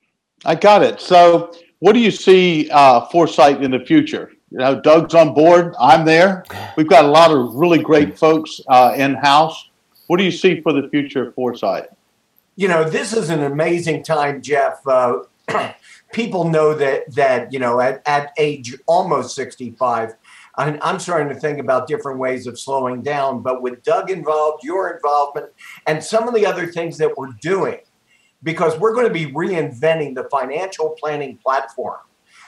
I 0.44 0.54
got 0.54 0.82
it. 0.82 1.00
So, 1.00 1.52
what 1.80 1.92
do 1.92 2.00
you 2.00 2.10
see 2.10 2.70
uh, 2.70 3.06
foresight 3.06 3.62
in 3.62 3.70
the 3.70 3.80
future? 3.80 4.32
You 4.50 4.58
know, 4.58 4.80
Doug's 4.80 5.14
on 5.14 5.34
board. 5.34 5.74
I'm 5.78 6.04
there. 6.04 6.44
We've 6.76 6.88
got 6.88 7.04
a 7.04 7.08
lot 7.08 7.30
of 7.30 7.54
really 7.54 7.82
great 7.82 8.18
folks 8.18 8.60
uh, 8.68 8.94
in 8.96 9.14
house. 9.14 9.68
What 10.06 10.16
do 10.18 10.24
you 10.24 10.30
see 10.30 10.60
for 10.62 10.72
the 10.72 10.88
future 10.88 11.28
of 11.28 11.34
Foresight? 11.34 11.88
You 12.56 12.66
know, 12.66 12.88
this 12.88 13.12
is 13.12 13.28
an 13.28 13.42
amazing 13.42 14.04
time, 14.04 14.40
Jeff. 14.40 14.80
Uh, 14.86 15.18
people 16.12 16.44
know 16.48 16.74
that 16.74 17.14
that 17.14 17.52
you 17.52 17.58
know 17.58 17.80
at, 17.80 18.02
at 18.06 18.32
age 18.38 18.74
almost 18.86 19.34
65 19.34 20.14
I'm, 20.58 20.78
I'm 20.82 20.98
starting 20.98 21.28
to 21.28 21.34
think 21.34 21.58
about 21.58 21.86
different 21.86 22.18
ways 22.18 22.46
of 22.46 22.58
slowing 22.58 23.02
down 23.02 23.42
but 23.42 23.62
with 23.62 23.82
doug 23.82 24.10
involved 24.10 24.64
your 24.64 24.90
involvement 24.90 25.50
and 25.86 26.02
some 26.02 26.28
of 26.28 26.34
the 26.34 26.44
other 26.44 26.66
things 26.66 26.98
that 26.98 27.16
we're 27.16 27.32
doing 27.40 27.78
because 28.42 28.78
we're 28.78 28.94
going 28.94 29.06
to 29.06 29.12
be 29.12 29.32
reinventing 29.32 30.14
the 30.14 30.28
financial 30.30 30.90
planning 31.00 31.36
platform. 31.38 31.98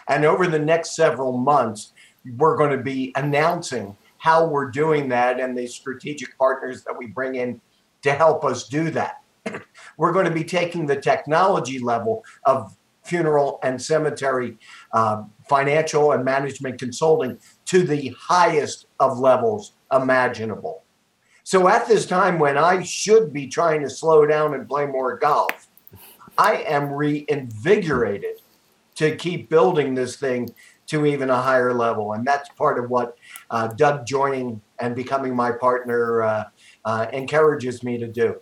And 0.08 0.24
over 0.24 0.46
the 0.46 0.58
next 0.58 0.94
several 0.94 1.38
months 1.38 1.92
we're 2.36 2.56
going 2.56 2.76
to 2.76 2.82
be 2.82 3.12
announcing 3.16 3.96
how 4.18 4.46
we're 4.46 4.70
doing 4.70 5.08
that 5.08 5.40
and 5.40 5.56
the 5.56 5.66
strategic 5.66 6.36
partners 6.36 6.84
that 6.84 6.96
we 6.96 7.06
bring 7.06 7.36
in 7.36 7.60
to 8.02 8.12
help 8.12 8.44
us 8.44 8.68
do 8.68 8.90
that. 8.90 9.22
We're 9.96 10.12
going 10.12 10.26
to 10.26 10.30
be 10.30 10.44
taking 10.44 10.86
the 10.86 10.96
technology 10.96 11.78
level 11.78 12.24
of 12.44 12.76
funeral 13.02 13.58
and 13.62 13.80
cemetery 13.80 14.58
uh, 14.92 15.24
financial 15.48 16.12
and 16.12 16.24
management 16.24 16.78
consulting 16.78 17.38
to 17.70 17.84
the 17.84 18.12
highest 18.18 18.86
of 18.98 19.20
levels 19.20 19.74
imaginable. 19.92 20.82
So 21.44 21.68
at 21.68 21.86
this 21.86 22.04
time 22.04 22.40
when 22.40 22.58
I 22.58 22.82
should 22.82 23.32
be 23.32 23.46
trying 23.46 23.82
to 23.82 23.90
slow 23.90 24.26
down 24.26 24.54
and 24.54 24.68
play 24.68 24.86
more 24.86 25.16
golf, 25.16 25.68
I 26.36 26.64
am 26.66 26.90
reinvigorated 26.92 28.42
to 28.96 29.14
keep 29.14 29.48
building 29.48 29.94
this 29.94 30.16
thing 30.16 30.52
to 30.88 31.06
even 31.06 31.30
a 31.30 31.40
higher 31.40 31.72
level. 31.72 32.14
And 32.14 32.26
that's 32.26 32.48
part 32.48 32.82
of 32.82 32.90
what 32.90 33.16
uh, 33.50 33.68
Doug 33.68 34.04
joining 34.04 34.60
and 34.80 34.96
becoming 34.96 35.36
my 35.36 35.52
partner 35.52 36.22
uh, 36.22 36.44
uh, 36.84 37.06
encourages 37.12 37.84
me 37.84 37.98
to 37.98 38.08
do. 38.08 38.34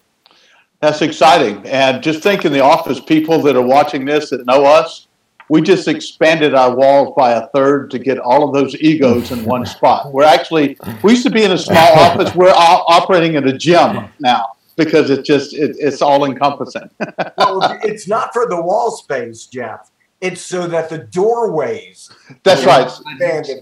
That's 0.80 1.02
exciting. 1.02 1.66
And 1.66 2.02
just 2.02 2.22
think 2.22 2.46
in 2.46 2.52
the 2.52 2.60
office, 2.60 2.98
people 2.98 3.42
that 3.42 3.56
are 3.56 3.66
watching 3.66 4.06
this 4.06 4.30
that 4.30 4.46
know 4.46 4.64
us, 4.64 5.07
we 5.48 5.62
just 5.62 5.88
expanded 5.88 6.54
our 6.54 6.74
walls 6.74 7.14
by 7.16 7.32
a 7.32 7.46
third 7.48 7.90
to 7.90 7.98
get 7.98 8.18
all 8.18 8.46
of 8.46 8.54
those 8.54 8.74
egos 8.76 9.30
in 9.30 9.44
one 9.44 9.64
spot. 9.64 10.12
We're 10.12 10.24
actually, 10.24 10.76
we 11.02 11.12
used 11.12 11.24
to 11.24 11.30
be 11.30 11.44
in 11.44 11.52
a 11.52 11.58
small 11.58 11.92
office. 11.98 12.34
We're 12.34 12.52
operating 12.54 13.34
in 13.34 13.48
a 13.48 13.56
gym 13.56 14.08
now 14.20 14.52
because 14.76 15.10
it's 15.10 15.26
just, 15.26 15.54
it, 15.54 15.76
it's 15.78 16.02
all 16.02 16.24
encompassing. 16.24 16.90
well, 17.38 17.78
it's 17.82 18.06
not 18.06 18.32
for 18.32 18.46
the 18.46 18.60
wall 18.60 18.90
space, 18.90 19.46
Jeff. 19.46 19.90
It's 20.20 20.40
so 20.40 20.66
that 20.66 20.88
the 20.88 20.98
doorways. 20.98 22.10
That's 22.42 22.64
right. 22.64 22.90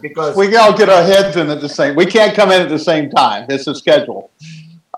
Because 0.00 0.36
we 0.36 0.56
all 0.56 0.76
get 0.76 0.88
our 0.88 1.02
heads 1.02 1.36
in 1.36 1.50
at 1.50 1.60
the 1.60 1.68
same. 1.68 1.94
We 1.94 2.06
can't 2.06 2.34
come 2.34 2.50
in 2.50 2.62
at 2.62 2.70
the 2.70 2.78
same 2.78 3.10
time. 3.10 3.46
It's 3.50 3.66
a 3.66 3.74
schedule. 3.74 4.30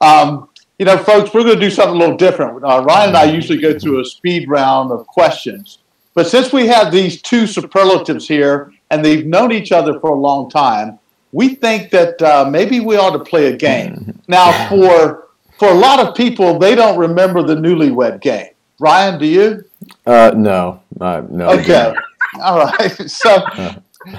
Um, 0.00 0.48
you 0.78 0.86
know, 0.86 0.96
folks, 0.96 1.34
we're 1.34 1.42
going 1.42 1.56
to 1.56 1.60
do 1.60 1.70
something 1.70 1.96
a 1.96 1.98
little 1.98 2.16
different. 2.16 2.62
Uh, 2.64 2.84
Ryan 2.86 3.08
and 3.08 3.16
I 3.16 3.24
usually 3.24 3.60
go 3.60 3.76
through 3.76 4.00
a 4.00 4.04
speed 4.04 4.48
round 4.48 4.92
of 4.92 5.04
questions. 5.08 5.78
But 6.18 6.26
since 6.26 6.52
we 6.52 6.66
have 6.66 6.90
these 6.90 7.22
two 7.22 7.46
superlatives 7.46 8.26
here 8.26 8.72
and 8.90 9.04
they've 9.04 9.24
known 9.24 9.52
each 9.52 9.70
other 9.70 10.00
for 10.00 10.10
a 10.10 10.18
long 10.18 10.50
time, 10.50 10.98
we 11.30 11.54
think 11.54 11.90
that 11.90 12.20
uh, 12.20 12.44
maybe 12.50 12.80
we 12.80 12.96
ought 12.96 13.12
to 13.12 13.20
play 13.20 13.46
a 13.52 13.56
game. 13.56 14.20
Now, 14.26 14.68
for 14.68 15.28
for 15.60 15.68
a 15.68 15.74
lot 15.74 16.00
of 16.00 16.16
people, 16.16 16.58
they 16.58 16.74
don't 16.74 16.98
remember 16.98 17.44
the 17.44 17.54
newlywed 17.54 18.20
game. 18.20 18.48
Ryan, 18.80 19.20
do 19.20 19.26
you? 19.26 19.64
Uh, 20.04 20.32
no, 20.36 20.82
uh, 21.00 21.22
no. 21.30 21.50
Okay, 21.50 21.94
all 22.42 22.64
right. 22.64 22.90
So, 23.08 23.46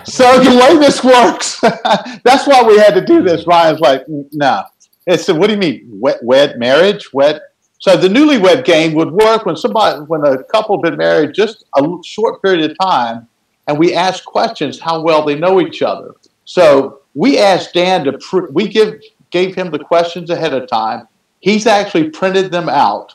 so 0.05 0.39
the 0.39 0.51
way 0.51 0.77
this 0.79 1.03
works, 1.03 1.59
that's 2.23 2.47
why 2.47 2.63
we 2.63 2.77
had 2.77 2.93
to 2.93 3.03
do 3.03 3.21
this. 3.23 3.45
Ryan's 3.45 3.81
like, 3.81 4.05
no, 4.07 4.63
it 5.05 5.19
said, 5.19 5.35
what 5.37 5.47
do 5.47 5.53
you 5.53 5.59
mean, 5.59 5.85
wet, 5.91 6.23
wed 6.23 6.57
marriage, 6.59 7.11
wet? 7.11 7.41
So 7.79 7.95
the 7.95 8.09
newlywed 8.09 8.65
game 8.65 8.93
would 8.93 9.11
work 9.11 9.45
when 9.45 9.55
somebody, 9.55 10.01
when 10.01 10.25
a 10.25 10.43
couple 10.43 10.77
had 10.77 10.91
been 10.91 10.97
married 10.97 11.33
just 11.33 11.63
a 11.77 11.87
short 12.05 12.41
period 12.41 12.69
of 12.69 12.77
time, 12.77 13.27
and 13.67 13.79
we 13.79 13.93
ask 13.93 14.25
questions 14.25 14.79
how 14.79 15.01
well 15.01 15.23
they 15.23 15.35
know 15.35 15.61
each 15.61 15.81
other. 15.81 16.15
So 16.43 16.99
we 17.13 17.39
asked 17.39 17.73
Dan 17.73 18.03
to, 18.03 18.13
pr- 18.13 18.51
we 18.51 18.67
give 18.67 19.01
gave 19.31 19.55
him 19.55 19.71
the 19.71 19.79
questions 19.79 20.29
ahead 20.29 20.53
of 20.53 20.67
time. 20.67 21.07
He's 21.39 21.67
actually 21.67 22.09
printed 22.09 22.51
them 22.51 22.67
out, 22.67 23.13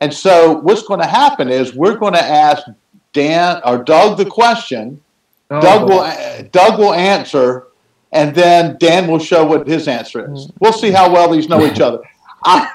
and 0.00 0.14
so 0.14 0.58
what's 0.60 0.82
going 0.82 1.00
to 1.00 1.06
happen 1.06 1.48
is 1.48 1.74
we're 1.74 1.96
going 1.96 2.12
to 2.12 2.24
ask 2.24 2.62
Dan 3.12 3.60
or 3.64 3.82
Doug 3.82 4.16
the 4.16 4.26
question. 4.26 5.00
Oh. 5.50 5.60
Doug 5.60 5.88
will 5.88 6.48
Doug 6.52 6.78
will 6.78 6.94
answer, 6.94 7.68
and 8.12 8.32
then 8.32 8.76
Dan 8.78 9.08
will 9.08 9.18
show 9.18 9.44
what 9.44 9.66
his 9.66 9.88
answer 9.88 10.32
is. 10.32 10.46
Mm. 10.46 10.52
We'll 10.60 10.72
see 10.72 10.92
how 10.92 11.12
well 11.12 11.32
these 11.32 11.48
know 11.48 11.66
each 11.66 11.80
other. 11.80 11.98
I, 12.44 12.70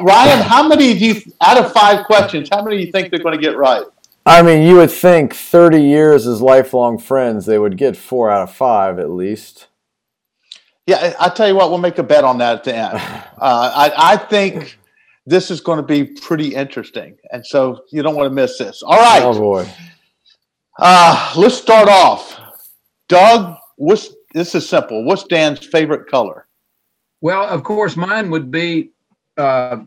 Ryan, 0.00 0.42
how 0.42 0.66
many 0.66 0.98
do 0.98 1.06
you, 1.06 1.22
out 1.40 1.62
of 1.62 1.72
five 1.72 2.06
questions, 2.06 2.48
how 2.50 2.62
many 2.62 2.78
do 2.78 2.84
you 2.84 2.92
think 2.92 3.10
they're 3.10 3.20
going 3.20 3.36
to 3.36 3.40
get 3.40 3.56
right? 3.56 3.84
I 4.24 4.42
mean, 4.42 4.66
you 4.66 4.76
would 4.76 4.90
think 4.90 5.34
30 5.34 5.80
years 5.80 6.26
as 6.26 6.40
lifelong 6.40 6.98
friends, 6.98 7.46
they 7.46 7.58
would 7.58 7.76
get 7.76 7.96
four 7.96 8.30
out 8.30 8.42
of 8.42 8.52
five 8.52 8.98
at 8.98 9.10
least. 9.10 9.68
Yeah, 10.86 11.14
I 11.20 11.28
tell 11.28 11.48
you 11.48 11.54
what, 11.54 11.70
we'll 11.70 11.78
make 11.78 11.98
a 11.98 12.02
bet 12.02 12.24
on 12.24 12.38
that 12.38 12.56
at 12.56 12.64
the 12.64 12.74
end. 12.74 13.22
Uh, 13.38 13.90
I, 13.94 14.14
I 14.14 14.16
think 14.16 14.78
this 15.26 15.50
is 15.50 15.60
going 15.60 15.76
to 15.76 15.82
be 15.82 16.04
pretty 16.04 16.54
interesting, 16.54 17.18
and 17.32 17.44
so 17.44 17.84
you 17.92 18.02
don't 18.02 18.16
want 18.16 18.30
to 18.30 18.34
miss 18.34 18.56
this. 18.56 18.82
All 18.82 18.96
right. 18.96 19.22
Oh 19.22 19.38
boy. 19.38 19.68
Uh, 20.78 21.34
let's 21.36 21.54
start 21.54 21.90
off. 21.90 22.40
Doug, 23.08 23.58
what's 23.76 24.14
this 24.32 24.54
is 24.54 24.66
simple. 24.66 25.04
What's 25.04 25.24
Dan's 25.24 25.66
favorite 25.66 26.10
color? 26.10 26.46
Well, 27.20 27.44
of 27.44 27.64
course, 27.64 27.96
mine 27.96 28.30
would 28.30 28.50
be, 28.50 28.90
uh, 29.36 29.78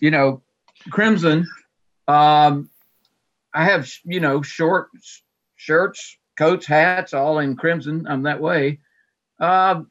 you 0.00 0.10
know, 0.10 0.42
crimson. 0.90 1.46
Um, 2.08 2.68
I 3.54 3.64
have, 3.64 3.90
you 4.04 4.20
know, 4.20 4.42
shorts, 4.42 5.22
shirts, 5.56 6.16
coats, 6.36 6.66
hats, 6.66 7.14
all 7.14 7.38
in 7.38 7.56
crimson. 7.56 8.06
I'm 8.08 8.22
that 8.22 8.40
way. 8.40 8.80
Uh, 9.38 9.82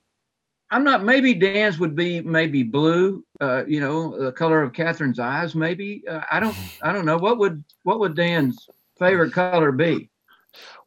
I'm 0.70 0.84
not. 0.84 1.04
Maybe 1.04 1.34
Dan's 1.34 1.80
would 1.80 1.96
be 1.96 2.22
maybe 2.22 2.64
blue. 2.64 3.26
Uh, 3.40 3.66
you 3.66 3.82
know, 3.82 4.18
the 4.26 4.32
color 4.32 4.62
of 4.62 4.72
Catherine's 4.72 5.20
eyes. 5.20 5.54
Maybe 5.54 6.04
uh, 6.10 6.22
I 6.32 6.40
don't. 6.40 6.56
I 6.82 6.94
don't 6.94 7.06
know. 7.06 7.18
What 7.18 7.38
would 7.40 7.64
what 7.84 8.00
would 8.00 8.16
Dan's 8.16 8.70
favorite 8.98 9.34
color 9.34 9.72
be? 9.74 10.10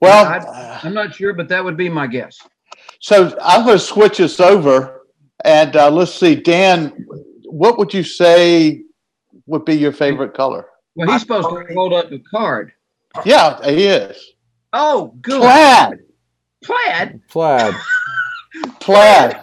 Well, 0.00 0.24
I, 0.24 0.80
I'm 0.82 0.94
not 0.94 1.14
sure, 1.14 1.34
but 1.34 1.48
that 1.48 1.62
would 1.62 1.76
be 1.76 1.88
my 1.88 2.06
guess. 2.06 2.38
So 3.00 3.36
I'm 3.42 3.64
going 3.64 3.78
to 3.78 3.84
switch 3.84 4.20
us 4.20 4.40
over, 4.40 5.02
and 5.44 5.76
uh, 5.76 5.90
let's 5.90 6.14
see, 6.14 6.34
Dan. 6.34 7.06
What 7.54 7.78
would 7.78 7.94
you 7.94 8.02
say 8.02 8.82
would 9.46 9.64
be 9.64 9.74
your 9.76 9.92
favorite 9.92 10.34
color? 10.34 10.66
Well, 10.96 11.08
he's 11.12 11.20
supposed 11.20 11.48
to 11.48 11.72
hold 11.72 11.92
up 11.92 12.10
the 12.10 12.18
card. 12.18 12.72
Yeah, 13.24 13.64
he 13.64 13.84
is. 13.84 14.32
Oh, 14.72 15.16
good. 15.22 15.40
Plaid. 15.40 16.00
Plaid. 16.64 17.20
Plaid. 17.28 17.74
Plaid. 18.80 19.40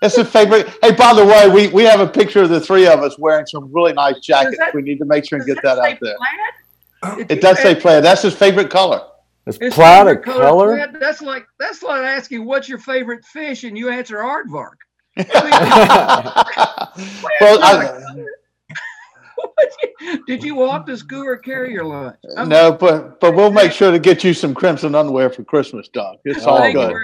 That's 0.00 0.16
a 0.16 0.24
favorite. 0.24 0.70
Hey, 0.80 0.92
by 0.92 1.12
the 1.12 1.22
way, 1.22 1.50
we, 1.50 1.68
we 1.68 1.82
have 1.82 2.00
a 2.00 2.06
picture 2.06 2.44
of 2.44 2.48
the 2.48 2.62
three 2.62 2.86
of 2.86 3.00
us 3.00 3.18
wearing 3.18 3.44
some 3.44 3.70
really 3.74 3.92
nice 3.92 4.20
jackets. 4.20 4.56
That, 4.56 4.74
we 4.74 4.80
need 4.80 4.96
to 5.00 5.04
make 5.04 5.28
sure 5.28 5.36
and 5.36 5.46
get 5.46 5.56
that, 5.56 5.74
that 5.74 5.92
out 5.92 5.98
there. 6.00 6.16
Plaid? 7.02 7.30
It 7.30 7.42
does 7.42 7.60
say 7.60 7.74
plaid. 7.74 8.04
That's 8.04 8.22
his 8.22 8.34
favorite 8.34 8.70
color. 8.70 9.02
Is 9.44 9.58
plaid 9.58 10.06
a 10.06 10.16
color? 10.16 10.78
color? 10.78 10.98
That's 10.98 11.20
like 11.20 11.44
that's 11.58 11.82
like 11.82 12.04
asking 12.04 12.46
what's 12.46 12.70
your 12.70 12.78
favorite 12.78 13.22
fish, 13.26 13.64
and 13.64 13.76
you 13.76 13.90
answer 13.90 14.16
aardvark. 14.16 14.76
well, 17.40 17.62
I, 17.62 18.00
did 20.26 20.42
you 20.42 20.54
walk 20.54 20.86
to 20.86 20.96
school 20.96 21.24
or 21.24 21.36
carry 21.36 21.72
your 21.72 21.84
lunch? 21.84 22.16
I'm 22.36 22.48
no, 22.48 22.72
but 22.72 23.20
but 23.20 23.34
we'll 23.34 23.52
make 23.52 23.72
sure 23.72 23.90
to 23.90 23.98
get 23.98 24.24
you 24.24 24.34
some 24.34 24.54
crimson 24.54 24.94
underwear 24.94 25.30
for 25.30 25.44
Christmas, 25.44 25.88
Doug. 25.88 26.16
It's 26.24 26.46
all 26.46 26.72
good. 26.72 26.94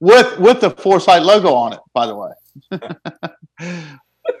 With 0.00 0.38
with 0.38 0.60
the 0.60 0.70
Foresight 0.70 1.22
logo 1.22 1.52
on 1.54 1.72
it, 1.72 1.80
by 1.94 2.06
the 2.06 2.14
way. 2.14 2.30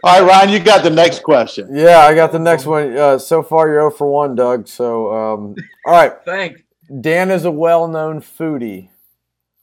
all 0.04 0.20
right, 0.20 0.22
Ryan, 0.22 0.50
you 0.50 0.60
got 0.60 0.82
the 0.82 0.90
next 0.90 1.22
question. 1.22 1.68
Yeah, 1.72 2.00
I 2.00 2.14
got 2.14 2.32
the 2.32 2.38
next 2.38 2.66
one. 2.66 2.96
Uh, 2.96 3.18
so 3.18 3.42
far, 3.42 3.68
you're 3.68 3.80
0 3.80 3.90
for 3.90 4.06
1, 4.08 4.34
Doug. 4.34 4.68
So, 4.68 5.12
um, 5.12 5.54
all 5.86 5.92
right. 5.92 6.12
Thanks. 6.24 6.62
Dan 7.00 7.30
is 7.30 7.44
a 7.44 7.50
well-known 7.50 8.20
foodie. 8.20 8.90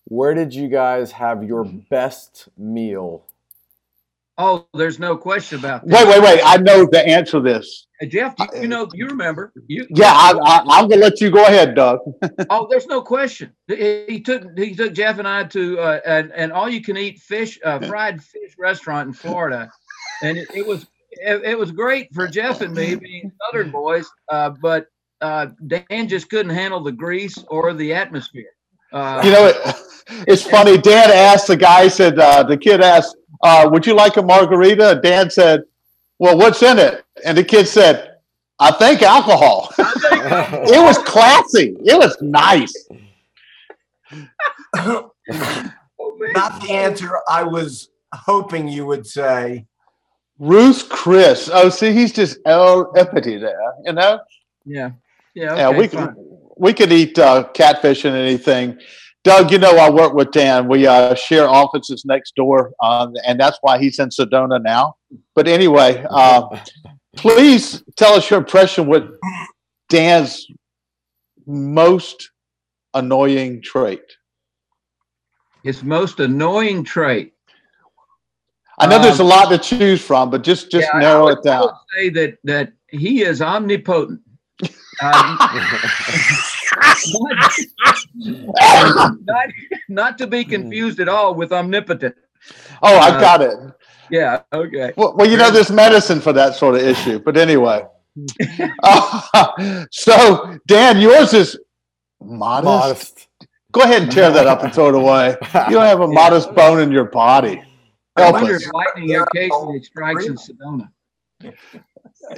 Where 0.10 0.34
did 0.34 0.54
you 0.54 0.68
guys 0.68 1.12
have 1.12 1.44
your 1.44 1.64
best 1.64 2.50
meal? 2.58 3.24
Oh, 4.40 4.66
there's 4.74 5.00
no 5.00 5.18
question 5.18 5.60
about 5.60 5.86
that. 5.86 6.08
Wait, 6.08 6.08
wait, 6.08 6.24
wait! 6.24 6.42
I 6.44 6.58
know 6.58 6.88
the 6.90 7.06
answer 7.06 7.34
to 7.34 7.42
this. 7.42 7.88
Hey, 8.00 8.08
Jeff, 8.08 8.36
you, 8.40 8.62
you 8.62 8.68
know, 8.70 8.88
you 8.94 9.06
remember? 9.06 9.52
You, 9.68 9.86
yeah, 9.90 10.14
I, 10.14 10.62
am 10.80 10.88
going 10.88 10.92
to 10.92 10.98
let 10.98 11.20
you 11.20 11.30
go 11.30 11.44
ahead, 11.44 11.76
Doug. 11.76 12.00
oh, 12.50 12.66
there's 12.70 12.88
no 12.88 13.02
question. 13.02 13.52
He 13.68 14.22
took 14.22 14.58
he 14.58 14.74
took 14.74 14.94
Jeff 14.94 15.20
and 15.20 15.28
I 15.28 15.44
to 15.44 15.80
uh, 15.80 16.00
an, 16.06 16.32
an 16.32 16.52
all 16.54 16.70
you 16.70 16.82
can 16.82 16.96
eat 16.98 17.20
fish 17.20 17.60
uh, 17.66 17.80
fried 17.80 18.24
fish 18.24 18.56
restaurant 18.58 19.08
in 19.08 19.14
Florida, 19.14 19.70
and 20.24 20.38
it, 20.38 20.48
it 20.56 20.66
was 20.66 20.88
it, 21.12 21.44
it, 21.44 21.60
was 21.60 21.72
great 21.72 22.08
for 22.14 22.26
Jeff 22.26 22.62
and 22.62 22.74
me 22.74 22.96
being 22.96 23.32
Southern 23.46 23.72
boys, 23.72 24.10
uh, 24.30 24.52
but 24.62 24.88
uh, 25.20 25.48
Dan 25.68 26.08
just 26.08 26.30
couldn't 26.30 26.56
handle 26.56 26.82
the 26.82 26.94
grease 26.94 27.38
or 27.50 27.74
the 27.74 27.94
atmosphere. 27.94 28.52
Uh, 28.92 29.22
you 29.24 29.32
know, 29.32 29.48
it, 29.48 29.56
it's 30.28 30.44
funny. 30.44 30.78
Dan 30.78 31.12
asked 31.12 31.48
the 31.48 31.58
guy, 31.58 31.88
said, 31.88 32.18
uh, 32.20 32.44
the 32.44 32.58
kid 32.58 32.82
asked, 32.82 33.16
uh, 33.44 33.70
would 33.72 33.86
you 33.86 33.94
like 33.94 34.18
a 34.18 34.22
margarita? 34.22 35.00
Dan 35.04 35.30
said, 35.30 35.64
Well, 36.18 36.38
what's 36.38 36.62
in 36.64 36.78
it? 36.78 37.04
And 37.24 37.38
the 37.38 37.44
kid 37.44 37.68
said, 37.68 38.18
I 38.60 38.72
think 38.72 39.02
alcohol. 39.02 39.72
it 39.78 40.84
was 40.84 40.98
classy. 41.00 41.76
It 41.86 41.98
was 41.98 42.18
nice. 42.22 42.74
Oh. 44.76 45.12
Not 45.30 46.62
the 46.62 46.72
answer 46.72 47.20
I 47.30 47.44
was 47.44 47.90
hoping 48.14 48.68
you 48.68 48.86
would 48.86 49.08
say. 49.08 49.66
Ruth 50.38 50.90
Chris. 50.90 51.50
Oh, 51.52 51.70
see, 51.70 51.94
he's 51.94 52.12
just 52.12 52.40
El 52.46 52.92
Epity 52.94 53.40
there, 53.40 53.74
you 53.86 53.94
know? 53.94 54.20
Yeah. 54.66 54.92
Yeah. 55.34 55.56
yeah, 55.56 55.68
okay, 55.70 55.78
we 55.78 55.88
fine. 55.88 56.16
We 56.60 56.74
could 56.74 56.92
eat 56.92 57.18
uh, 57.18 57.46
catfish 57.54 58.06
and 58.06 58.16
anything. 58.16 58.78
Doug, 59.24 59.52
you 59.52 59.58
know 59.58 59.76
I 59.78 59.90
work 59.90 60.14
with 60.14 60.32
Dan. 60.32 60.68
We 60.68 60.86
uh, 60.88 61.16
share 61.16 61.48
offices 61.50 62.04
next 62.06 62.36
door, 62.36 62.72
um, 62.84 63.14
and 63.26 63.40
that's 63.40 63.58
why 63.62 63.80
he's 63.80 63.98
in 64.00 64.10
Sedona 64.10 64.62
now. 64.62 64.96
But 65.36 65.48
anyway, 65.48 66.06
uh, 66.10 66.48
please 67.18 67.84
tell 67.98 68.14
us 68.14 68.30
your 68.30 68.40
impression 68.40 68.88
with 68.88 69.04
Dan's 69.90 70.46
most 71.46 72.30
annoying 72.94 73.62
trait. 73.62 74.02
His 75.64 75.84
most 75.84 76.20
annoying 76.20 76.84
trait. 76.84 77.34
I 78.80 78.88
know 78.88 79.00
there's 79.00 79.20
a 79.20 79.24
Um, 79.24 79.30
lot 79.30 79.50
to 79.50 79.58
choose 79.58 80.02
from, 80.02 80.30
but 80.30 80.42
just 80.44 80.72
just 80.72 80.88
Yeah, 80.94 81.00
narrow 81.00 81.26
would- 81.26 81.40
it 81.40 81.44
down. 81.44 81.64
I 81.64 81.66
would 81.66 81.74
say 81.98 82.10
that 82.12 82.38
that 82.46 82.72
he 82.90 83.24
is 83.24 83.42
omnipotent. 83.42 84.22
Uh, 85.02 85.38
not, 87.08 87.52
not, 89.26 89.48
not 89.90 90.18
to 90.18 90.28
be 90.28 90.44
confused 90.46 91.00
at 91.00 91.10
all 91.10 91.36
with 91.36 91.52
omnipotent. 91.52 92.16
Oh, 92.82 92.96
I 92.98 93.10
uh, 93.10 93.20
got 93.20 93.42
it. 93.42 93.56
Yeah. 94.10 94.42
Okay. 94.54 94.94
Well, 94.98 95.16
well, 95.16 95.30
you 95.30 95.38
know, 95.38 95.52
there's 95.52 95.72
medicine 95.72 96.22
for 96.22 96.34
that 96.34 96.56
sort 96.56 96.76
of 96.76 96.82
issue. 96.82 97.20
But 97.20 97.38
anyway, 97.38 97.86
Uh, 98.84 99.52
so 99.92 100.58
Dan, 100.68 101.00
yours 101.00 101.34
is 101.34 101.58
modest. 102.22 102.66
Modest. 102.66 103.28
Go 103.72 103.82
ahead 103.82 104.04
and 104.04 104.12
tear 104.12 104.32
that 104.32 104.48
up 104.48 104.64
and 104.64 104.74
throw 104.74 104.90
it 104.90 104.96
away. 104.96 105.36
You 105.68 105.76
don't 105.76 105.86
have 105.86 106.02
a 106.02 106.08
modest 106.22 106.54
bone 106.56 106.80
in 106.80 106.92
your 106.92 107.06
body. 107.06 107.62
I 108.16 108.22
Help 108.24 108.34
wonder 108.34 108.56
us. 108.56 108.66
if 108.66 108.74
lightning 108.74 109.16
occasionally 109.16 109.84
strikes 109.84 110.26
in 110.26 110.36
Sedona. 110.36 110.90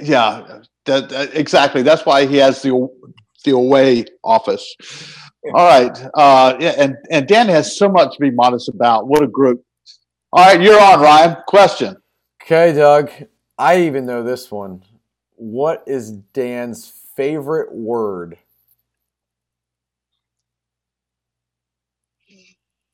Yeah, 0.00 0.60
that, 0.84 1.08
that- 1.08 1.34
exactly. 1.34 1.82
That's 1.82 2.04
why 2.04 2.26
he 2.26 2.36
has 2.36 2.60
the 2.62 2.88
the 3.42 3.52
away 3.52 4.04
office. 4.24 4.74
All 5.54 5.66
right, 5.66 6.10
uh, 6.14 6.56
yeah, 6.60 6.74
and 6.78 6.96
and 7.10 7.26
Dan 7.26 7.48
has 7.48 7.76
so 7.76 7.88
much 7.88 8.14
to 8.14 8.20
be 8.20 8.30
modest 8.30 8.68
about. 8.68 9.08
What 9.08 9.22
a 9.22 9.26
group! 9.26 9.64
All 10.32 10.46
right, 10.46 10.60
you're 10.60 10.80
on, 10.80 11.00
Ryan. 11.00 11.36
Question. 11.46 11.96
Okay, 12.42 12.72
Doug. 12.72 13.10
I 13.58 13.82
even 13.82 14.06
know 14.06 14.22
this 14.22 14.50
one. 14.50 14.82
What 15.34 15.82
is 15.86 16.12
Dan's 16.12 16.92
favorite 17.16 17.72
word? 17.72 18.38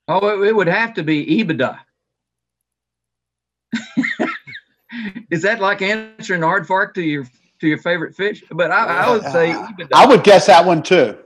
Oh, 0.09 0.43
it, 0.43 0.49
it 0.49 0.57
would 0.57 0.69
have 0.69 0.95
to 0.95 1.02
be 1.02 1.25
EBITDA. 1.26 1.78
Is 5.31 5.43
that 5.43 5.61
like 5.61 5.83
answering 5.83 6.40
aardvark 6.40 6.95
to 6.95 7.02
your 7.02 7.26
to 7.60 7.68
your 7.68 7.78
favorite 7.78 8.14
fish? 8.14 8.42
But 8.50 8.70
I, 8.70 9.04
I 9.04 9.10
would 9.10 9.22
say 9.24 9.52
uh, 9.52 9.66
EBITDA. 9.66 9.88
I 9.94 10.06
would 10.06 10.24
guess 10.24 10.46
that 10.46 10.64
one 10.64 10.82
too. 10.82 11.16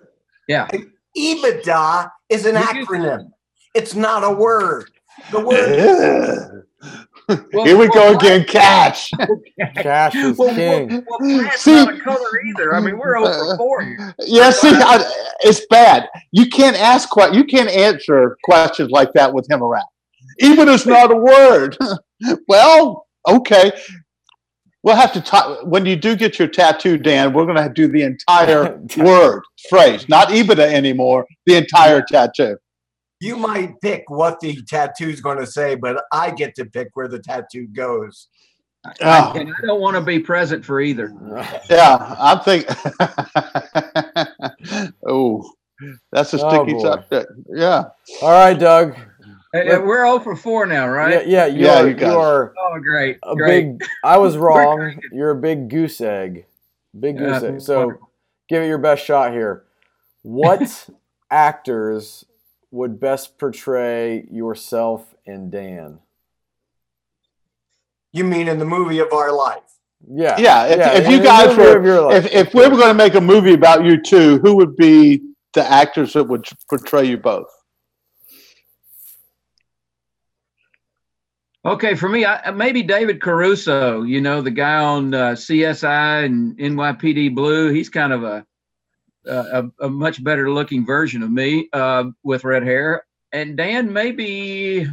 yeah. 0.49 0.69
EBITDA 1.17 2.11
is 2.29 2.47
an 2.47 2.55
You 2.55 2.61
acronym. 2.61 3.31
It's 3.75 3.95
not 3.95 4.25
a 4.25 4.31
word. 4.31 4.91
The 5.31 5.41
word 5.47 6.67
Well, 7.53 7.65
Here 7.65 7.77
we 7.77 7.87
go 7.89 8.01
well, 8.07 8.17
again. 8.17 8.45
Cash. 8.47 9.11
Cash 9.77 10.15
is 10.17 10.37
Well, 10.39 10.55
king. 10.55 11.05
well, 11.09 11.19
well, 11.21 11.43
that's 11.43 11.63
See- 11.63 11.73
not 11.75 11.95
a 11.95 12.01
color 12.01 12.41
either. 12.47 12.75
I 12.75 12.81
mean, 12.81 12.99
we're 12.99 13.17
over 13.17 13.29
uh, 13.53 13.57
four 13.57 13.83
here. 13.85 14.15
Yeah, 14.21 14.51
see, 14.51 14.71
I, 14.73 15.05
it's 15.41 15.65
bad. 15.67 16.09
You 16.33 16.49
can't 16.49 16.77
ask 16.77 17.09
que- 17.11 17.33
You 17.35 17.45
can't 17.45 17.71
answer 17.71 18.37
questions 18.45 18.91
like 18.91 19.13
that 19.13 19.33
with 19.33 19.49
him 19.51 19.63
around. 19.63 19.87
Even 20.41 20.69
it's 20.69 20.87
not 20.87 21.13
a 21.13 21.17
word. 21.17 21.77
well, 22.49 23.07
okay. 23.29 23.71
We'll 24.83 24.97
have 24.97 25.13
to 25.13 25.21
talk 25.21 25.65
when 25.65 25.87
you 25.87 25.95
do 25.97 26.17
get 26.17 26.39
your 26.39 26.49
tattoo, 26.49 26.97
Dan. 26.99 27.33
We're 27.33 27.45
going 27.47 27.57
to 27.57 27.69
do 27.73 27.87
the 27.89 28.03
entire 28.03 28.81
word 28.97 29.43
phrase, 29.69 30.09
not 30.09 30.29
EBITDA 30.29 30.73
anymore. 30.73 31.27
The 31.47 31.55
entire 31.57 32.03
tattoo. 32.03 32.57
you 33.21 33.37
might 33.37 33.81
pick 33.81 34.03
what 34.09 34.41
the 34.41 34.61
tattoo's 34.69 35.21
going 35.21 35.39
to 35.39 35.47
say, 35.47 35.77
but 35.77 36.03
I 36.13 36.33
get 36.33 36.55
to 36.57 36.65
pick 36.65 36.89
where 36.95 37.07
the 37.09 37.21
tattoo 37.21 37.69
goes. 37.69 38.27
Oh, 39.01 39.33
And 39.37 39.49
I 39.49 39.67
don't 39.67 39.81
want 39.81 39.95
to 39.95 40.01
be 40.01 40.19
present 40.19 40.65
for 40.65 40.81
either. 40.81 41.13
yeah, 41.71 42.17
I'm 42.19 42.41
thinking. 42.41 42.75
oh, 45.07 45.49
that's 46.11 46.35
a 46.35 46.45
Oh, 46.45 46.49
sticky 46.65 46.73
boy. 46.75 46.83
subject. 46.83 47.33
Yeah. 47.55 47.85
All 48.21 48.31
right, 48.31 48.59
Doug. 48.59 48.97
We're 49.53 50.07
0 50.07 50.19
for 50.21 50.35
4 50.35 50.67
now, 50.67 50.89
right? 50.89 51.27
Yeah, 51.27 51.45
yeah, 51.45 51.47
you 51.47 51.65
Yeah, 51.67 51.81
are, 51.83 51.89
you 51.89 51.97
you 51.97 52.07
are 52.07 52.55
Oh, 52.59 52.79
great. 52.81 53.19
a 53.23 53.37
great. 53.37 53.79
big. 53.79 53.89
I 54.03 54.17
was 54.19 54.37
wrong. 54.39 54.99
You're 55.13 55.31
a 55.31 55.37
big 55.37 55.69
goose 55.69 56.01
egg. 56.01 56.47
Big 56.99 57.17
Yeah, 57.21 57.39
goose 57.39 57.43
egg. 57.43 57.61
So 57.61 57.79
wonderful. 57.81 58.11
give 58.49 58.63
it 58.63 58.67
your 58.69 58.79
best 58.79 59.05
shot 59.05 59.33
here. 59.33 59.65
What 60.23 60.89
actors 61.31 62.25
would 62.71 62.99
best 62.99 63.37
portray 63.39 64.27
yourself 64.31 65.15
and 65.27 65.51
Dan? 65.51 65.99
You 68.13 68.25
mean 68.25 68.49
in 68.49 68.59
the 68.59 68.65
movie 68.65 68.99
of 68.99 69.13
our 69.13 69.33
life? 69.33 69.63
Yeah. 70.11 70.37
Yeah, 70.39 70.67
if- 70.67 71.05
if 71.05 71.11
you 71.11 71.23
guys 71.23 71.57
were- 71.57 71.77
of 71.77 71.85
your 71.85 72.01
life. 72.03 72.25
If, 72.27 72.33
if 72.49 72.55
we 72.55 72.63
were 72.69 72.77
going 72.77 72.89
to 72.89 72.95
make 72.95 73.15
a 73.15 73.21
movie 73.21 73.55
about 73.55 73.85
you 73.85 74.01
two, 74.01 74.39
who 74.39 74.57
would 74.57 74.77
be 74.77 75.23
the 75.55 75.63
actors 75.71 76.15
that 76.15 76.25
would 76.25 76.47
portray 76.71 77.05
you 77.05 77.19
both? 77.19 77.47
Okay, 81.65 81.95
for 81.95 82.09
me, 82.09 82.27
I, 82.27 82.51
maybe 82.51 82.83
David 82.83 83.23
Caruso, 83.23 84.03
you 84.03 84.21
know, 84.21 84.41
the 84.43 84.51
guy 84.51 84.83
on 84.83 85.15
uh, 85.15 85.31
CSI 85.31 86.25
and 86.25 86.59
NYPD 86.59 87.35
Blue. 87.37 87.73
He's 87.73 87.89
kind 87.89 88.13
of 88.13 88.25
a 88.25 88.45
a, 89.25 89.71
a 89.81 89.89
much 89.89 90.25
better 90.25 90.51
looking 90.51 90.85
version 90.85 91.23
of 91.23 91.31
me 91.31 91.69
uh, 91.73 92.05
with 92.25 92.43
red 92.43 92.65
hair. 92.65 93.05
And 93.33 93.57
Dan, 93.57 93.93
maybe 93.93 94.89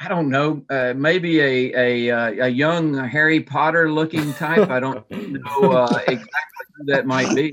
I 0.00 0.08
don't 0.08 0.30
know, 0.30 0.64
uh, 0.70 0.94
maybe 0.96 1.40
a 1.40 1.74
a 1.74 2.10
uh, 2.10 2.46
a 2.46 2.48
young 2.48 2.94
Harry 2.94 3.40
Potter 3.40 3.90
looking 3.90 4.32
type. 4.34 4.70
I 4.70 4.80
don't 4.80 5.08
know 5.10 5.72
uh, 5.72 6.02
exactly 6.08 6.66
who 6.76 6.84
that 6.86 7.06
might 7.06 7.34
be. 7.34 7.52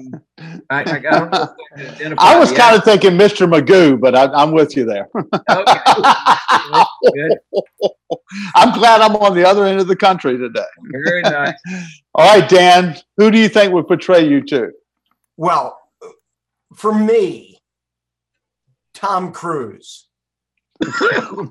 I, 0.69 0.83
I, 0.83 0.95
I 0.95 0.99
don't 0.99 1.31
know 1.31 1.53
I 1.73 1.77
can 1.77 1.87
identify. 1.87 2.23
I 2.23 2.39
was 2.39 2.51
kind 2.51 2.75
of 2.75 2.83
thinking 2.83 3.11
Mr. 3.11 3.47
Magoo, 3.47 3.99
but 3.99 4.15
I, 4.15 4.25
I'm 4.33 4.51
with 4.51 4.75
you 4.75 4.85
there. 4.85 5.09
Okay. 5.49 6.81
I'm 8.55 8.73
glad 8.77 9.01
I'm 9.01 9.15
on 9.17 9.35
the 9.35 9.47
other 9.47 9.65
end 9.65 9.79
of 9.79 9.87
the 9.87 9.95
country 9.95 10.37
today. 10.37 10.65
very 11.05 11.21
nice. 11.21 11.53
All 12.15 12.25
right, 12.25 12.47
Dan, 12.47 12.97
who 13.17 13.31
do 13.31 13.37
you 13.37 13.49
think 13.49 13.73
would 13.73 13.87
portray 13.87 14.27
you 14.27 14.41
two? 14.41 14.71
Well, 15.37 15.79
for 16.75 16.93
me, 16.93 17.59
Tom 18.93 19.31
Cruise. 19.31 20.07
Doug, 20.81 21.49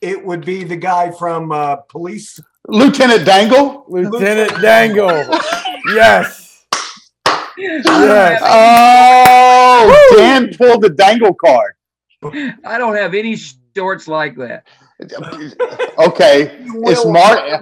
it 0.00 0.24
would 0.24 0.44
be 0.44 0.64
the 0.64 0.76
guy 0.76 1.10
from 1.10 1.52
uh, 1.52 1.76
Police. 1.76 2.40
Lieutenant 2.68 3.24
Dangle? 3.26 3.84
Lieutenant 3.88 4.60
Dangle. 4.60 5.08
yes. 5.94 6.44
Yes. 7.56 8.40
Oh, 8.44 10.14
Dan 10.16 10.54
pulled 10.56 10.82
the 10.82 10.90
Dangle 10.90 11.34
card. 11.34 11.74
I 12.64 12.78
don't 12.78 12.96
have 12.96 13.14
any 13.14 13.36
shorts 13.76 14.08
like 14.08 14.36
that. 14.36 14.64
Okay, 15.98 16.58
it's 16.60 17.04
Will 17.04 17.12
Mar- 17.12 17.60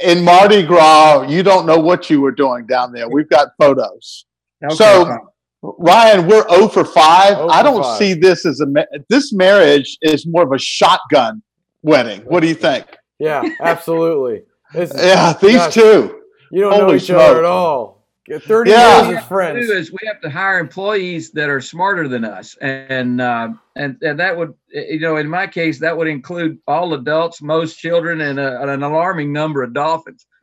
in 0.00 0.24
Mardi 0.24 0.62
Gras. 0.64 1.22
You 1.28 1.42
don't 1.42 1.66
know 1.66 1.78
what 1.78 2.10
you 2.10 2.20
were 2.20 2.32
doing 2.32 2.66
down 2.66 2.92
there. 2.92 3.08
We've 3.08 3.28
got 3.28 3.48
photos. 3.58 4.26
Okay, 4.64 4.74
So- 4.74 5.26
Ryan, 5.62 6.26
we're 6.26 6.48
0 6.48 6.68
for 6.68 6.84
5. 6.86 7.34
0 7.36 7.48
I 7.50 7.62
don't 7.62 7.82
5. 7.82 7.98
see 7.98 8.14
this 8.14 8.46
as 8.46 8.60
a 8.60 8.66
ma- 8.66 8.84
this 9.10 9.30
marriage 9.34 9.98
is 10.00 10.26
more 10.26 10.42
of 10.42 10.52
a 10.52 10.58
shotgun 10.58 11.42
wedding. 11.82 12.20
What 12.22 12.40
do 12.40 12.46
you 12.48 12.54
think? 12.54 12.86
Yeah, 13.18 13.42
absolutely. 13.60 14.44
This 14.72 14.90
is- 14.90 15.04
Yeah, 15.04 15.34
these 15.34 15.56
Gosh, 15.56 15.74
two. 15.74 16.20
You 16.50 16.62
don't 16.62 16.70
know 16.78 16.84
Holy 16.86 16.96
each 16.96 17.10
other 17.10 17.40
at 17.40 17.44
all. 17.44 17.99
Get 18.30 18.44
30 18.44 18.70
Yeah. 18.70 19.08
years 19.08 19.18
as 19.18 19.24
friends. 19.26 19.66
do 19.66 19.72
is 19.72 19.90
we 19.90 19.98
have 20.06 20.20
to 20.20 20.30
hire 20.30 20.60
employees 20.60 21.32
that 21.32 21.48
are 21.50 21.60
smarter 21.60 22.06
than 22.06 22.24
us, 22.24 22.56
and 22.60 23.20
uh, 23.20 23.48
and 23.74 23.96
and 24.02 24.20
that 24.20 24.36
would 24.38 24.54
you 24.68 25.00
know 25.00 25.16
in 25.16 25.28
my 25.28 25.48
case 25.48 25.80
that 25.80 25.96
would 25.96 26.06
include 26.06 26.58
all 26.68 26.94
adults, 26.94 27.42
most 27.42 27.80
children, 27.80 28.20
and 28.20 28.38
a, 28.38 28.62
an 28.62 28.84
alarming 28.84 29.32
number 29.32 29.64
of 29.64 29.72
dolphins. 29.74 30.26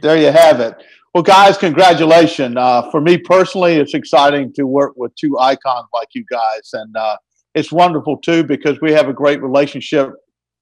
there 0.00 0.16
you 0.16 0.30
have 0.30 0.60
it. 0.60 0.76
Well, 1.12 1.24
guys, 1.24 1.58
congratulations. 1.58 2.56
Uh, 2.56 2.88
for 2.92 3.00
me 3.00 3.18
personally, 3.18 3.74
it's 3.74 3.94
exciting 3.94 4.52
to 4.54 4.62
work 4.64 4.92
with 4.96 5.12
two 5.16 5.36
icons 5.40 5.86
like 5.92 6.08
you 6.14 6.24
guys. 6.30 6.70
And 6.72 6.96
uh, 6.96 7.16
it's 7.56 7.72
wonderful 7.72 8.18
too 8.18 8.44
because 8.44 8.80
we 8.80 8.92
have 8.92 9.08
a 9.08 9.12
great 9.12 9.42
relationship, 9.42 10.10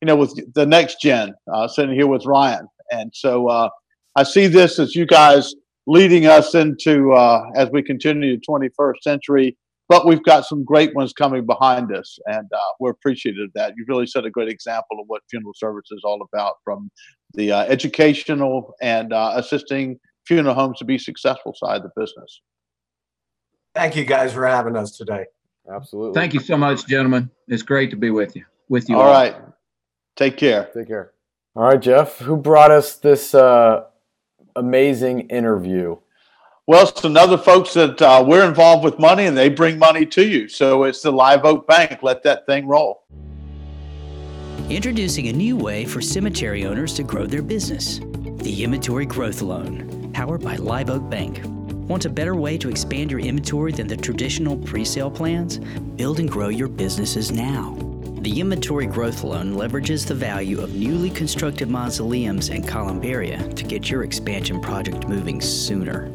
you 0.00 0.06
know, 0.06 0.16
with 0.16 0.38
the 0.54 0.64
next 0.64 1.02
gen. 1.02 1.34
Uh, 1.52 1.68
sitting 1.68 1.94
here 1.94 2.06
with 2.06 2.24
Ryan, 2.24 2.66
and 2.90 3.10
so 3.14 3.48
uh, 3.48 3.68
I 4.16 4.22
see 4.24 4.46
this 4.46 4.78
as 4.78 4.94
you 4.94 5.06
guys 5.06 5.54
leading 5.86 6.26
us 6.26 6.54
into 6.54 7.12
uh, 7.12 7.44
as 7.56 7.70
we 7.70 7.82
continue 7.82 8.36
the 8.36 8.42
21st 8.48 9.02
century. 9.02 9.56
But 9.88 10.06
we've 10.06 10.22
got 10.22 10.46
some 10.46 10.64
great 10.64 10.94
ones 10.94 11.12
coming 11.12 11.44
behind 11.44 11.94
us, 11.94 12.18
and 12.26 12.48
uh, 12.50 12.58
we're 12.80 12.92
appreciative 12.92 13.44
of 13.44 13.50
that. 13.56 13.74
You've 13.76 13.88
really 13.88 14.06
set 14.06 14.24
a 14.24 14.30
great 14.30 14.48
example 14.48 14.98
of 14.98 15.04
what 15.08 15.20
funeral 15.28 15.52
service 15.54 15.88
is 15.90 16.00
all 16.02 16.26
about, 16.32 16.54
from 16.64 16.90
the 17.34 17.52
uh, 17.52 17.64
educational 17.64 18.74
and 18.80 19.12
uh, 19.12 19.32
assisting 19.34 19.98
funeral 20.26 20.54
homes 20.54 20.78
to 20.78 20.86
be 20.86 20.96
successful 20.96 21.54
side 21.54 21.78
of 21.78 21.82
the 21.82 22.00
business. 22.00 22.40
Thank 23.74 23.96
you 23.96 24.04
guys 24.04 24.32
for 24.32 24.46
having 24.46 24.76
us 24.76 24.96
today. 24.96 25.26
Absolutely. 25.70 26.14
Thank 26.18 26.32
you 26.32 26.40
so 26.40 26.56
much, 26.56 26.86
gentlemen. 26.86 27.30
It's 27.48 27.62
great 27.62 27.90
to 27.90 27.96
be 27.96 28.10
with 28.10 28.34
you. 28.34 28.44
With 28.68 28.88
you. 28.88 28.96
all 28.96 29.10
right. 29.10 29.36
Take 30.16 30.36
care. 30.36 30.70
Take 30.74 30.88
care. 30.88 31.12
All 31.54 31.64
right, 31.64 31.80
Jeff. 31.80 32.18
Who 32.18 32.36
brought 32.36 32.70
us 32.70 32.96
this 32.96 33.34
uh, 33.34 33.84
amazing 34.56 35.28
interview? 35.28 35.96
Well, 36.66 36.88
it's 36.88 37.04
another 37.04 37.36
folks 37.36 37.74
that 37.74 38.00
uh, 38.00 38.24
we're 38.26 38.46
involved 38.46 38.84
with 38.84 38.98
money 38.98 39.26
and 39.26 39.36
they 39.36 39.48
bring 39.48 39.78
money 39.78 40.06
to 40.06 40.26
you. 40.26 40.48
So 40.48 40.84
it's 40.84 41.02
the 41.02 41.10
Live 41.10 41.44
Oak 41.44 41.66
Bank. 41.66 42.02
Let 42.02 42.22
that 42.22 42.46
thing 42.46 42.66
roll. 42.68 43.02
Introducing 44.70 45.28
a 45.28 45.32
new 45.32 45.56
way 45.56 45.84
for 45.84 46.00
cemetery 46.00 46.64
owners 46.64 46.94
to 46.94 47.02
grow 47.02 47.26
their 47.26 47.42
business 47.42 48.00
the 48.42 48.64
Inventory 48.64 49.06
Growth 49.06 49.40
Loan, 49.40 50.10
powered 50.12 50.42
by 50.42 50.56
Live 50.56 50.90
Oak 50.90 51.08
Bank. 51.08 51.40
Want 51.88 52.06
a 52.06 52.10
better 52.10 52.34
way 52.34 52.58
to 52.58 52.68
expand 52.68 53.10
your 53.10 53.20
inventory 53.20 53.70
than 53.70 53.86
the 53.86 53.96
traditional 53.96 54.56
pre 54.56 54.84
sale 54.84 55.10
plans? 55.10 55.58
Build 55.58 56.18
and 56.18 56.30
grow 56.30 56.48
your 56.48 56.68
businesses 56.68 57.30
now. 57.30 57.91
The 58.22 58.40
Inventory 58.40 58.86
Growth 58.86 59.24
Loan 59.24 59.54
leverages 59.54 60.06
the 60.06 60.14
value 60.14 60.60
of 60.60 60.76
newly 60.76 61.10
constructed 61.10 61.68
mausoleums 61.68 62.50
and 62.50 62.62
columbaria 62.64 63.52
to 63.56 63.64
get 63.64 63.90
your 63.90 64.04
expansion 64.04 64.60
project 64.60 65.08
moving 65.08 65.40
sooner. 65.40 66.06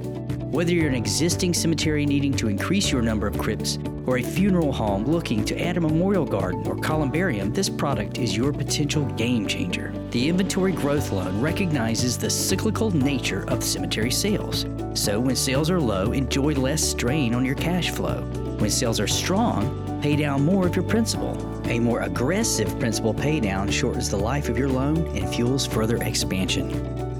Whether 0.49 0.71
you're 0.71 0.87
an 0.87 0.95
existing 0.95 1.53
cemetery 1.53 2.05
needing 2.05 2.31
to 2.37 2.47
increase 2.47 2.93
your 2.93 3.01
number 3.01 3.27
of 3.27 3.37
crypts 3.37 3.77
or 4.05 4.19
a 4.19 4.23
funeral 4.23 4.71
home 4.71 5.03
looking 5.03 5.43
to 5.43 5.61
add 5.61 5.75
a 5.75 5.81
memorial 5.81 6.23
garden 6.23 6.65
or 6.65 6.77
columbarium, 6.77 7.51
this 7.51 7.67
product 7.67 8.19
is 8.19 8.37
your 8.37 8.53
potential 8.53 9.03
game 9.15 9.45
changer. 9.45 9.93
The 10.11 10.29
Inventory 10.29 10.71
Growth 10.71 11.11
Loan 11.11 11.41
recognizes 11.41 12.17
the 12.17 12.29
cyclical 12.29 12.89
nature 12.95 13.43
of 13.49 13.61
cemetery 13.61 14.11
sales. 14.11 14.65
So 14.93 15.19
when 15.19 15.35
sales 15.35 15.69
are 15.69 15.81
low, 15.81 16.13
enjoy 16.13 16.53
less 16.53 16.81
strain 16.81 17.35
on 17.35 17.43
your 17.43 17.55
cash 17.55 17.89
flow. 17.89 18.21
When 18.59 18.69
sales 18.69 19.01
are 19.01 19.07
strong, 19.07 19.99
pay 20.01 20.15
down 20.15 20.45
more 20.45 20.65
of 20.65 20.73
your 20.73 20.85
principal. 20.85 21.56
A 21.67 21.79
more 21.79 22.01
aggressive 22.01 22.79
principal 22.79 23.13
paydown 23.13 23.69
shortens 23.69 24.09
the 24.09 24.17
life 24.17 24.47
of 24.47 24.57
your 24.57 24.69
loan 24.69 25.05
and 25.17 25.27
fuels 25.27 25.67
further 25.67 25.97
expansion. 25.97 26.71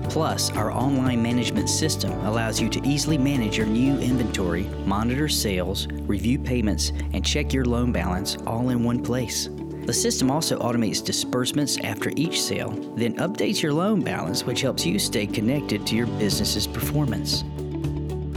Plus, 0.09 0.51
our 0.51 0.71
online 0.71 1.21
management 1.21 1.69
system 1.69 2.13
allows 2.25 2.61
you 2.61 2.69
to 2.69 2.87
easily 2.87 3.17
manage 3.17 3.57
your 3.57 3.67
new 3.67 3.99
inventory, 3.99 4.63
monitor 4.85 5.27
sales, 5.27 5.87
review 5.91 6.39
payments, 6.39 6.93
and 7.11 7.25
check 7.25 7.51
your 7.51 7.65
loan 7.65 7.91
balance 7.91 8.37
all 8.47 8.69
in 8.69 8.85
one 8.85 9.03
place. 9.03 9.49
The 9.85 9.93
system 9.93 10.31
also 10.31 10.57
automates 10.59 11.03
disbursements 11.03 11.77
after 11.83 12.11
each 12.15 12.41
sale, 12.41 12.71
then 12.95 13.15
updates 13.17 13.61
your 13.61 13.73
loan 13.73 14.01
balance, 14.01 14.45
which 14.45 14.61
helps 14.61 14.85
you 14.85 14.97
stay 14.97 15.27
connected 15.27 15.85
to 15.87 15.95
your 15.95 16.07
business's 16.07 16.67
performance. 16.67 17.43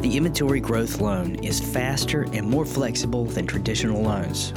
The 0.00 0.16
inventory 0.16 0.60
growth 0.60 1.00
loan 1.00 1.36
is 1.36 1.60
faster 1.60 2.22
and 2.32 2.48
more 2.48 2.66
flexible 2.66 3.26
than 3.26 3.46
traditional 3.46 4.02
loans, 4.02 4.52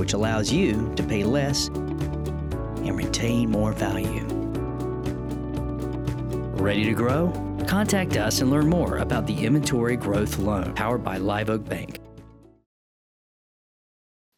which 0.00 0.14
allows 0.14 0.50
you 0.50 0.90
to 0.96 1.02
pay 1.02 1.22
less 1.22 1.68
and 1.68 2.96
retain 2.96 3.50
more 3.50 3.74
value. 3.74 4.24
Ready 6.56 6.84
to 6.84 6.94
grow? 6.94 7.30
Contact 7.68 8.16
us 8.16 8.40
and 8.40 8.50
learn 8.50 8.66
more 8.66 8.96
about 8.96 9.26
the 9.26 9.44
Inventory 9.44 9.96
Growth 9.96 10.38
Loan 10.38 10.72
powered 10.74 11.04
by 11.04 11.18
Live 11.18 11.50
Oak 11.50 11.68
Bank. 11.68 11.98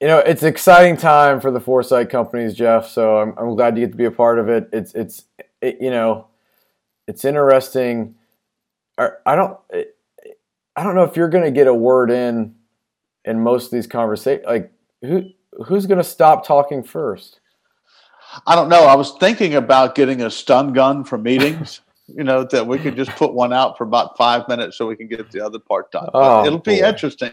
You 0.00 0.08
know, 0.08 0.18
it's 0.18 0.42
an 0.42 0.48
exciting 0.48 0.96
time 0.96 1.40
for 1.40 1.52
the 1.52 1.60
foresight 1.60 2.10
companies, 2.10 2.54
Jeff. 2.54 2.88
So 2.88 3.18
I'm, 3.18 3.32
I'm 3.38 3.54
glad 3.54 3.78
you 3.78 3.86
get 3.86 3.92
to 3.92 3.96
be 3.96 4.06
a 4.06 4.10
part 4.10 4.40
of 4.40 4.48
it. 4.48 4.68
It's 4.72 4.92
it's 4.94 5.26
it, 5.60 5.78
you 5.80 5.90
know, 5.90 6.26
it's 7.06 7.24
interesting. 7.24 8.16
I 8.98 9.36
don't 9.36 9.56
I 10.74 10.82
don't 10.82 10.96
know 10.96 11.04
if 11.04 11.16
you're 11.16 11.28
going 11.28 11.44
to 11.44 11.52
get 11.52 11.68
a 11.68 11.74
word 11.74 12.10
in 12.10 12.56
in 13.24 13.40
most 13.40 13.66
of 13.66 13.70
these 13.70 13.86
conversations. 13.86 14.44
Like 14.44 14.72
who 15.02 15.30
who's 15.66 15.86
going 15.86 15.98
to 15.98 16.04
stop 16.04 16.46
talking 16.46 16.82
first? 16.82 17.40
I 18.46 18.54
don't 18.54 18.68
know. 18.68 18.84
I 18.84 18.94
was 18.94 19.12
thinking 19.20 19.54
about 19.54 19.94
getting 19.94 20.22
a 20.22 20.30
stun 20.30 20.72
gun 20.72 21.04
for 21.04 21.18
meetings. 21.18 21.80
you 22.08 22.24
know, 22.24 22.44
that 22.44 22.66
we 22.66 22.78
could 22.78 22.96
just 22.96 23.10
put 23.12 23.32
one 23.32 23.52
out 23.52 23.78
for 23.78 23.84
about 23.84 24.16
five 24.16 24.46
minutes 24.48 24.76
so 24.76 24.86
we 24.86 24.96
can 24.96 25.06
get 25.06 25.30
the 25.30 25.44
other 25.44 25.58
part 25.58 25.90
done. 25.92 26.08
Oh, 26.14 26.44
it'll 26.44 26.58
be 26.58 26.80
boy. 26.80 26.88
interesting. 26.88 27.32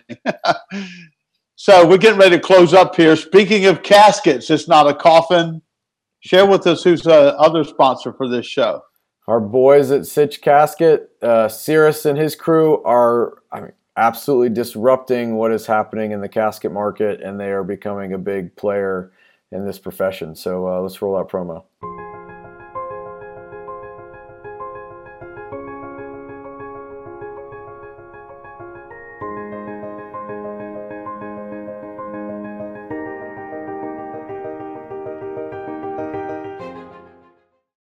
so 1.55 1.87
we're 1.87 1.97
getting 1.97 2.19
ready 2.19 2.37
to 2.37 2.41
close 2.41 2.73
up 2.73 2.95
here. 2.95 3.15
Speaking 3.15 3.65
of 3.65 3.83
caskets, 3.83 4.49
it's 4.49 4.67
not 4.67 4.87
a 4.87 4.93
coffin. 4.93 5.61
Share 6.21 6.45
with 6.45 6.67
us 6.67 6.83
who's 6.83 7.01
the 7.01 7.35
other 7.37 7.63
sponsor 7.63 8.13
for 8.13 8.27
this 8.27 8.45
show. 8.45 8.83
Our 9.27 9.39
boys 9.39 9.91
at 9.91 10.05
Sitch 10.05 10.41
Casket, 10.41 11.09
uh, 11.21 11.47
Cirrus 11.47 12.05
and 12.05 12.17
his 12.17 12.35
crew 12.35 12.83
are 12.83 13.43
I 13.51 13.61
mean, 13.61 13.71
absolutely 13.99 14.47
disrupting 14.47 15.35
what 15.35 15.51
is 15.51 15.65
happening 15.65 16.13
in 16.13 16.21
the 16.21 16.29
casket 16.29 16.71
market, 16.71 17.19
and 17.21 17.37
they 17.37 17.51
are 17.51 17.65
becoming 17.65 18.13
a 18.13 18.17
big 18.17 18.55
player 18.55 19.11
in 19.51 19.65
this 19.65 19.77
profession. 19.77 20.33
So 20.35 20.67
uh, 20.67 20.79
let's 20.79 21.01
roll 21.01 21.17
out 21.17 21.29
promo. 21.29 21.65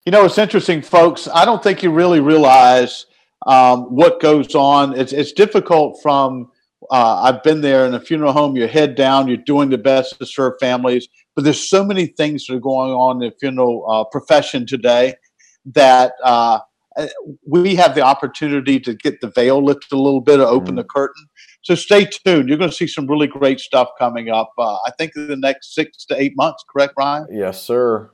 You 0.07 0.13
know, 0.13 0.25
it's 0.25 0.39
interesting, 0.39 0.81
folks. 0.81 1.29
I 1.35 1.45
don't 1.45 1.63
think 1.63 1.83
you 1.83 1.91
really 1.91 2.21
realize 2.21 3.07
um, 3.47 3.85
what 3.85 4.21
goes 4.21 4.55
on. 4.55 4.99
It's, 4.99 5.13
it's 5.13 5.33
difficult 5.33 5.99
from, 6.03 6.51
uh, 6.91 7.23
I've 7.23 7.43
been 7.43 7.61
there 7.61 7.87
in 7.87 7.95
a 7.95 8.01
funeral 8.01 8.33
home, 8.33 8.57
you're 8.57 8.69
head 8.69 8.95
down, 8.95 9.29
you're 9.29 9.37
doing 9.39 9.71
the 9.71 9.79
best 9.79 10.19
to 10.19 10.27
serve 10.27 10.55
families, 10.61 11.09
but 11.35 11.45
there's 11.45 11.69
so 11.69 11.85
many 11.85 12.07
things 12.07 12.47
that 12.47 12.55
are 12.55 12.61
going 12.61 12.93
on 12.93 13.23
in 13.23 13.31
the 13.31 13.37
funeral 13.39 13.85
uh, 13.89 14.05
profession 14.05 14.67
today 14.67 15.15
that 15.75 16.13
uh, 16.23 16.61
we 17.47 17.75
have 17.75 17.95
the 17.95 18.01
opportunity 18.01 18.81
to 18.81 18.95
get 18.95 19.21
the 19.21 19.29
veil 19.29 19.63
lifted 19.63 19.95
a 19.95 19.99
little 19.99 20.21
bit, 20.21 20.41
or 20.41 20.47
open 20.47 20.75
mm. 20.75 20.79
the 20.79 20.85
curtain. 20.85 21.27
So 21.63 21.75
stay 21.75 22.07
tuned. 22.07 22.49
You're 22.49 22.59
going 22.59 22.71
to 22.71 22.77
see 22.77 22.87
some 22.87 23.07
really 23.07 23.27
great 23.27 23.59
stuff 23.59 23.89
coming 23.99 24.31
up. 24.31 24.53
Uh, 24.57 24.77
I 24.87 24.93
think 24.97 25.13
in 25.17 25.27
the 25.27 25.37
next 25.37 25.75
six 25.75 26.05
to 26.07 26.21
eight 26.21 26.35
months. 26.37 26.65
Correct, 26.73 26.95
Ryan? 26.97 27.27
Yes, 27.31 27.61
sir. 27.63 28.11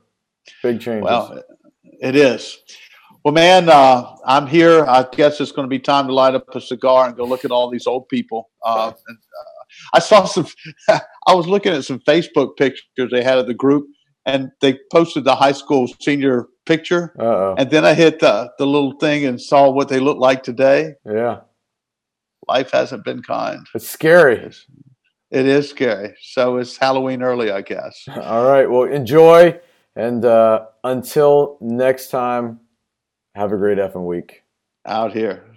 Big 0.63 0.81
changes. 0.81 1.03
Well, 1.03 1.41
it 2.01 2.15
is. 2.15 2.57
Well, 3.23 3.33
man, 3.33 3.69
uh, 3.69 4.15
I'm 4.25 4.47
here. 4.47 4.85
I 4.85 5.07
guess 5.09 5.39
it's 5.39 5.53
going 5.53 5.65
to 5.65 5.69
be 5.69 5.79
time 5.79 6.07
to 6.07 6.13
light 6.13 6.35
up 6.35 6.53
a 6.53 6.59
cigar 6.59 7.07
and 7.07 7.15
go 7.15 7.23
look 7.23 7.45
at 7.45 7.51
all 7.51 7.69
these 7.69 7.87
old 7.87 8.09
people. 8.09 8.49
Uh, 8.65 8.91
and, 9.07 9.17
uh, 9.17 9.63
I 9.93 9.99
saw 9.99 10.25
some. 10.25 10.47
I 10.89 11.33
was 11.33 11.47
looking 11.47 11.73
at 11.73 11.85
some 11.85 11.99
Facebook 11.99 12.57
pictures 12.57 13.09
they 13.11 13.23
had 13.23 13.37
of 13.37 13.47
the 13.47 13.53
group, 13.53 13.87
and 14.25 14.51
they 14.59 14.77
posted 14.91 15.23
the 15.23 15.35
high 15.35 15.53
school 15.53 15.87
senior 16.01 16.47
picture. 16.65 17.15
Uh-oh. 17.17 17.55
And 17.57 17.71
then 17.71 17.85
I 17.85 17.93
hit 17.93 18.19
the 18.19 18.51
the 18.59 18.67
little 18.67 18.97
thing 18.99 19.25
and 19.25 19.41
saw 19.41 19.69
what 19.69 19.87
they 19.87 19.99
look 19.99 20.17
like 20.17 20.43
today. 20.43 20.95
Yeah, 21.05 21.41
life 22.47 22.71
hasn't 22.71 23.05
been 23.05 23.23
kind. 23.23 23.65
It's 23.73 23.89
scary. 23.89 24.37
It's, 24.37 24.67
it 25.31 25.47
is 25.47 25.69
scary. 25.69 26.13
So 26.21 26.57
it's 26.57 26.77
Halloween 26.77 27.23
early, 27.23 27.51
I 27.51 27.61
guess. 27.61 28.07
All 28.21 28.45
right. 28.45 28.69
Well, 28.69 28.83
enjoy. 28.83 29.59
And 29.95 30.25
uh, 30.25 30.65
until 30.83 31.57
next 31.61 32.09
time, 32.09 32.59
have 33.35 33.51
a 33.51 33.57
great 33.57 33.77
effing 33.77 34.07
week. 34.07 34.43
Out 34.85 35.13
here. 35.13 35.52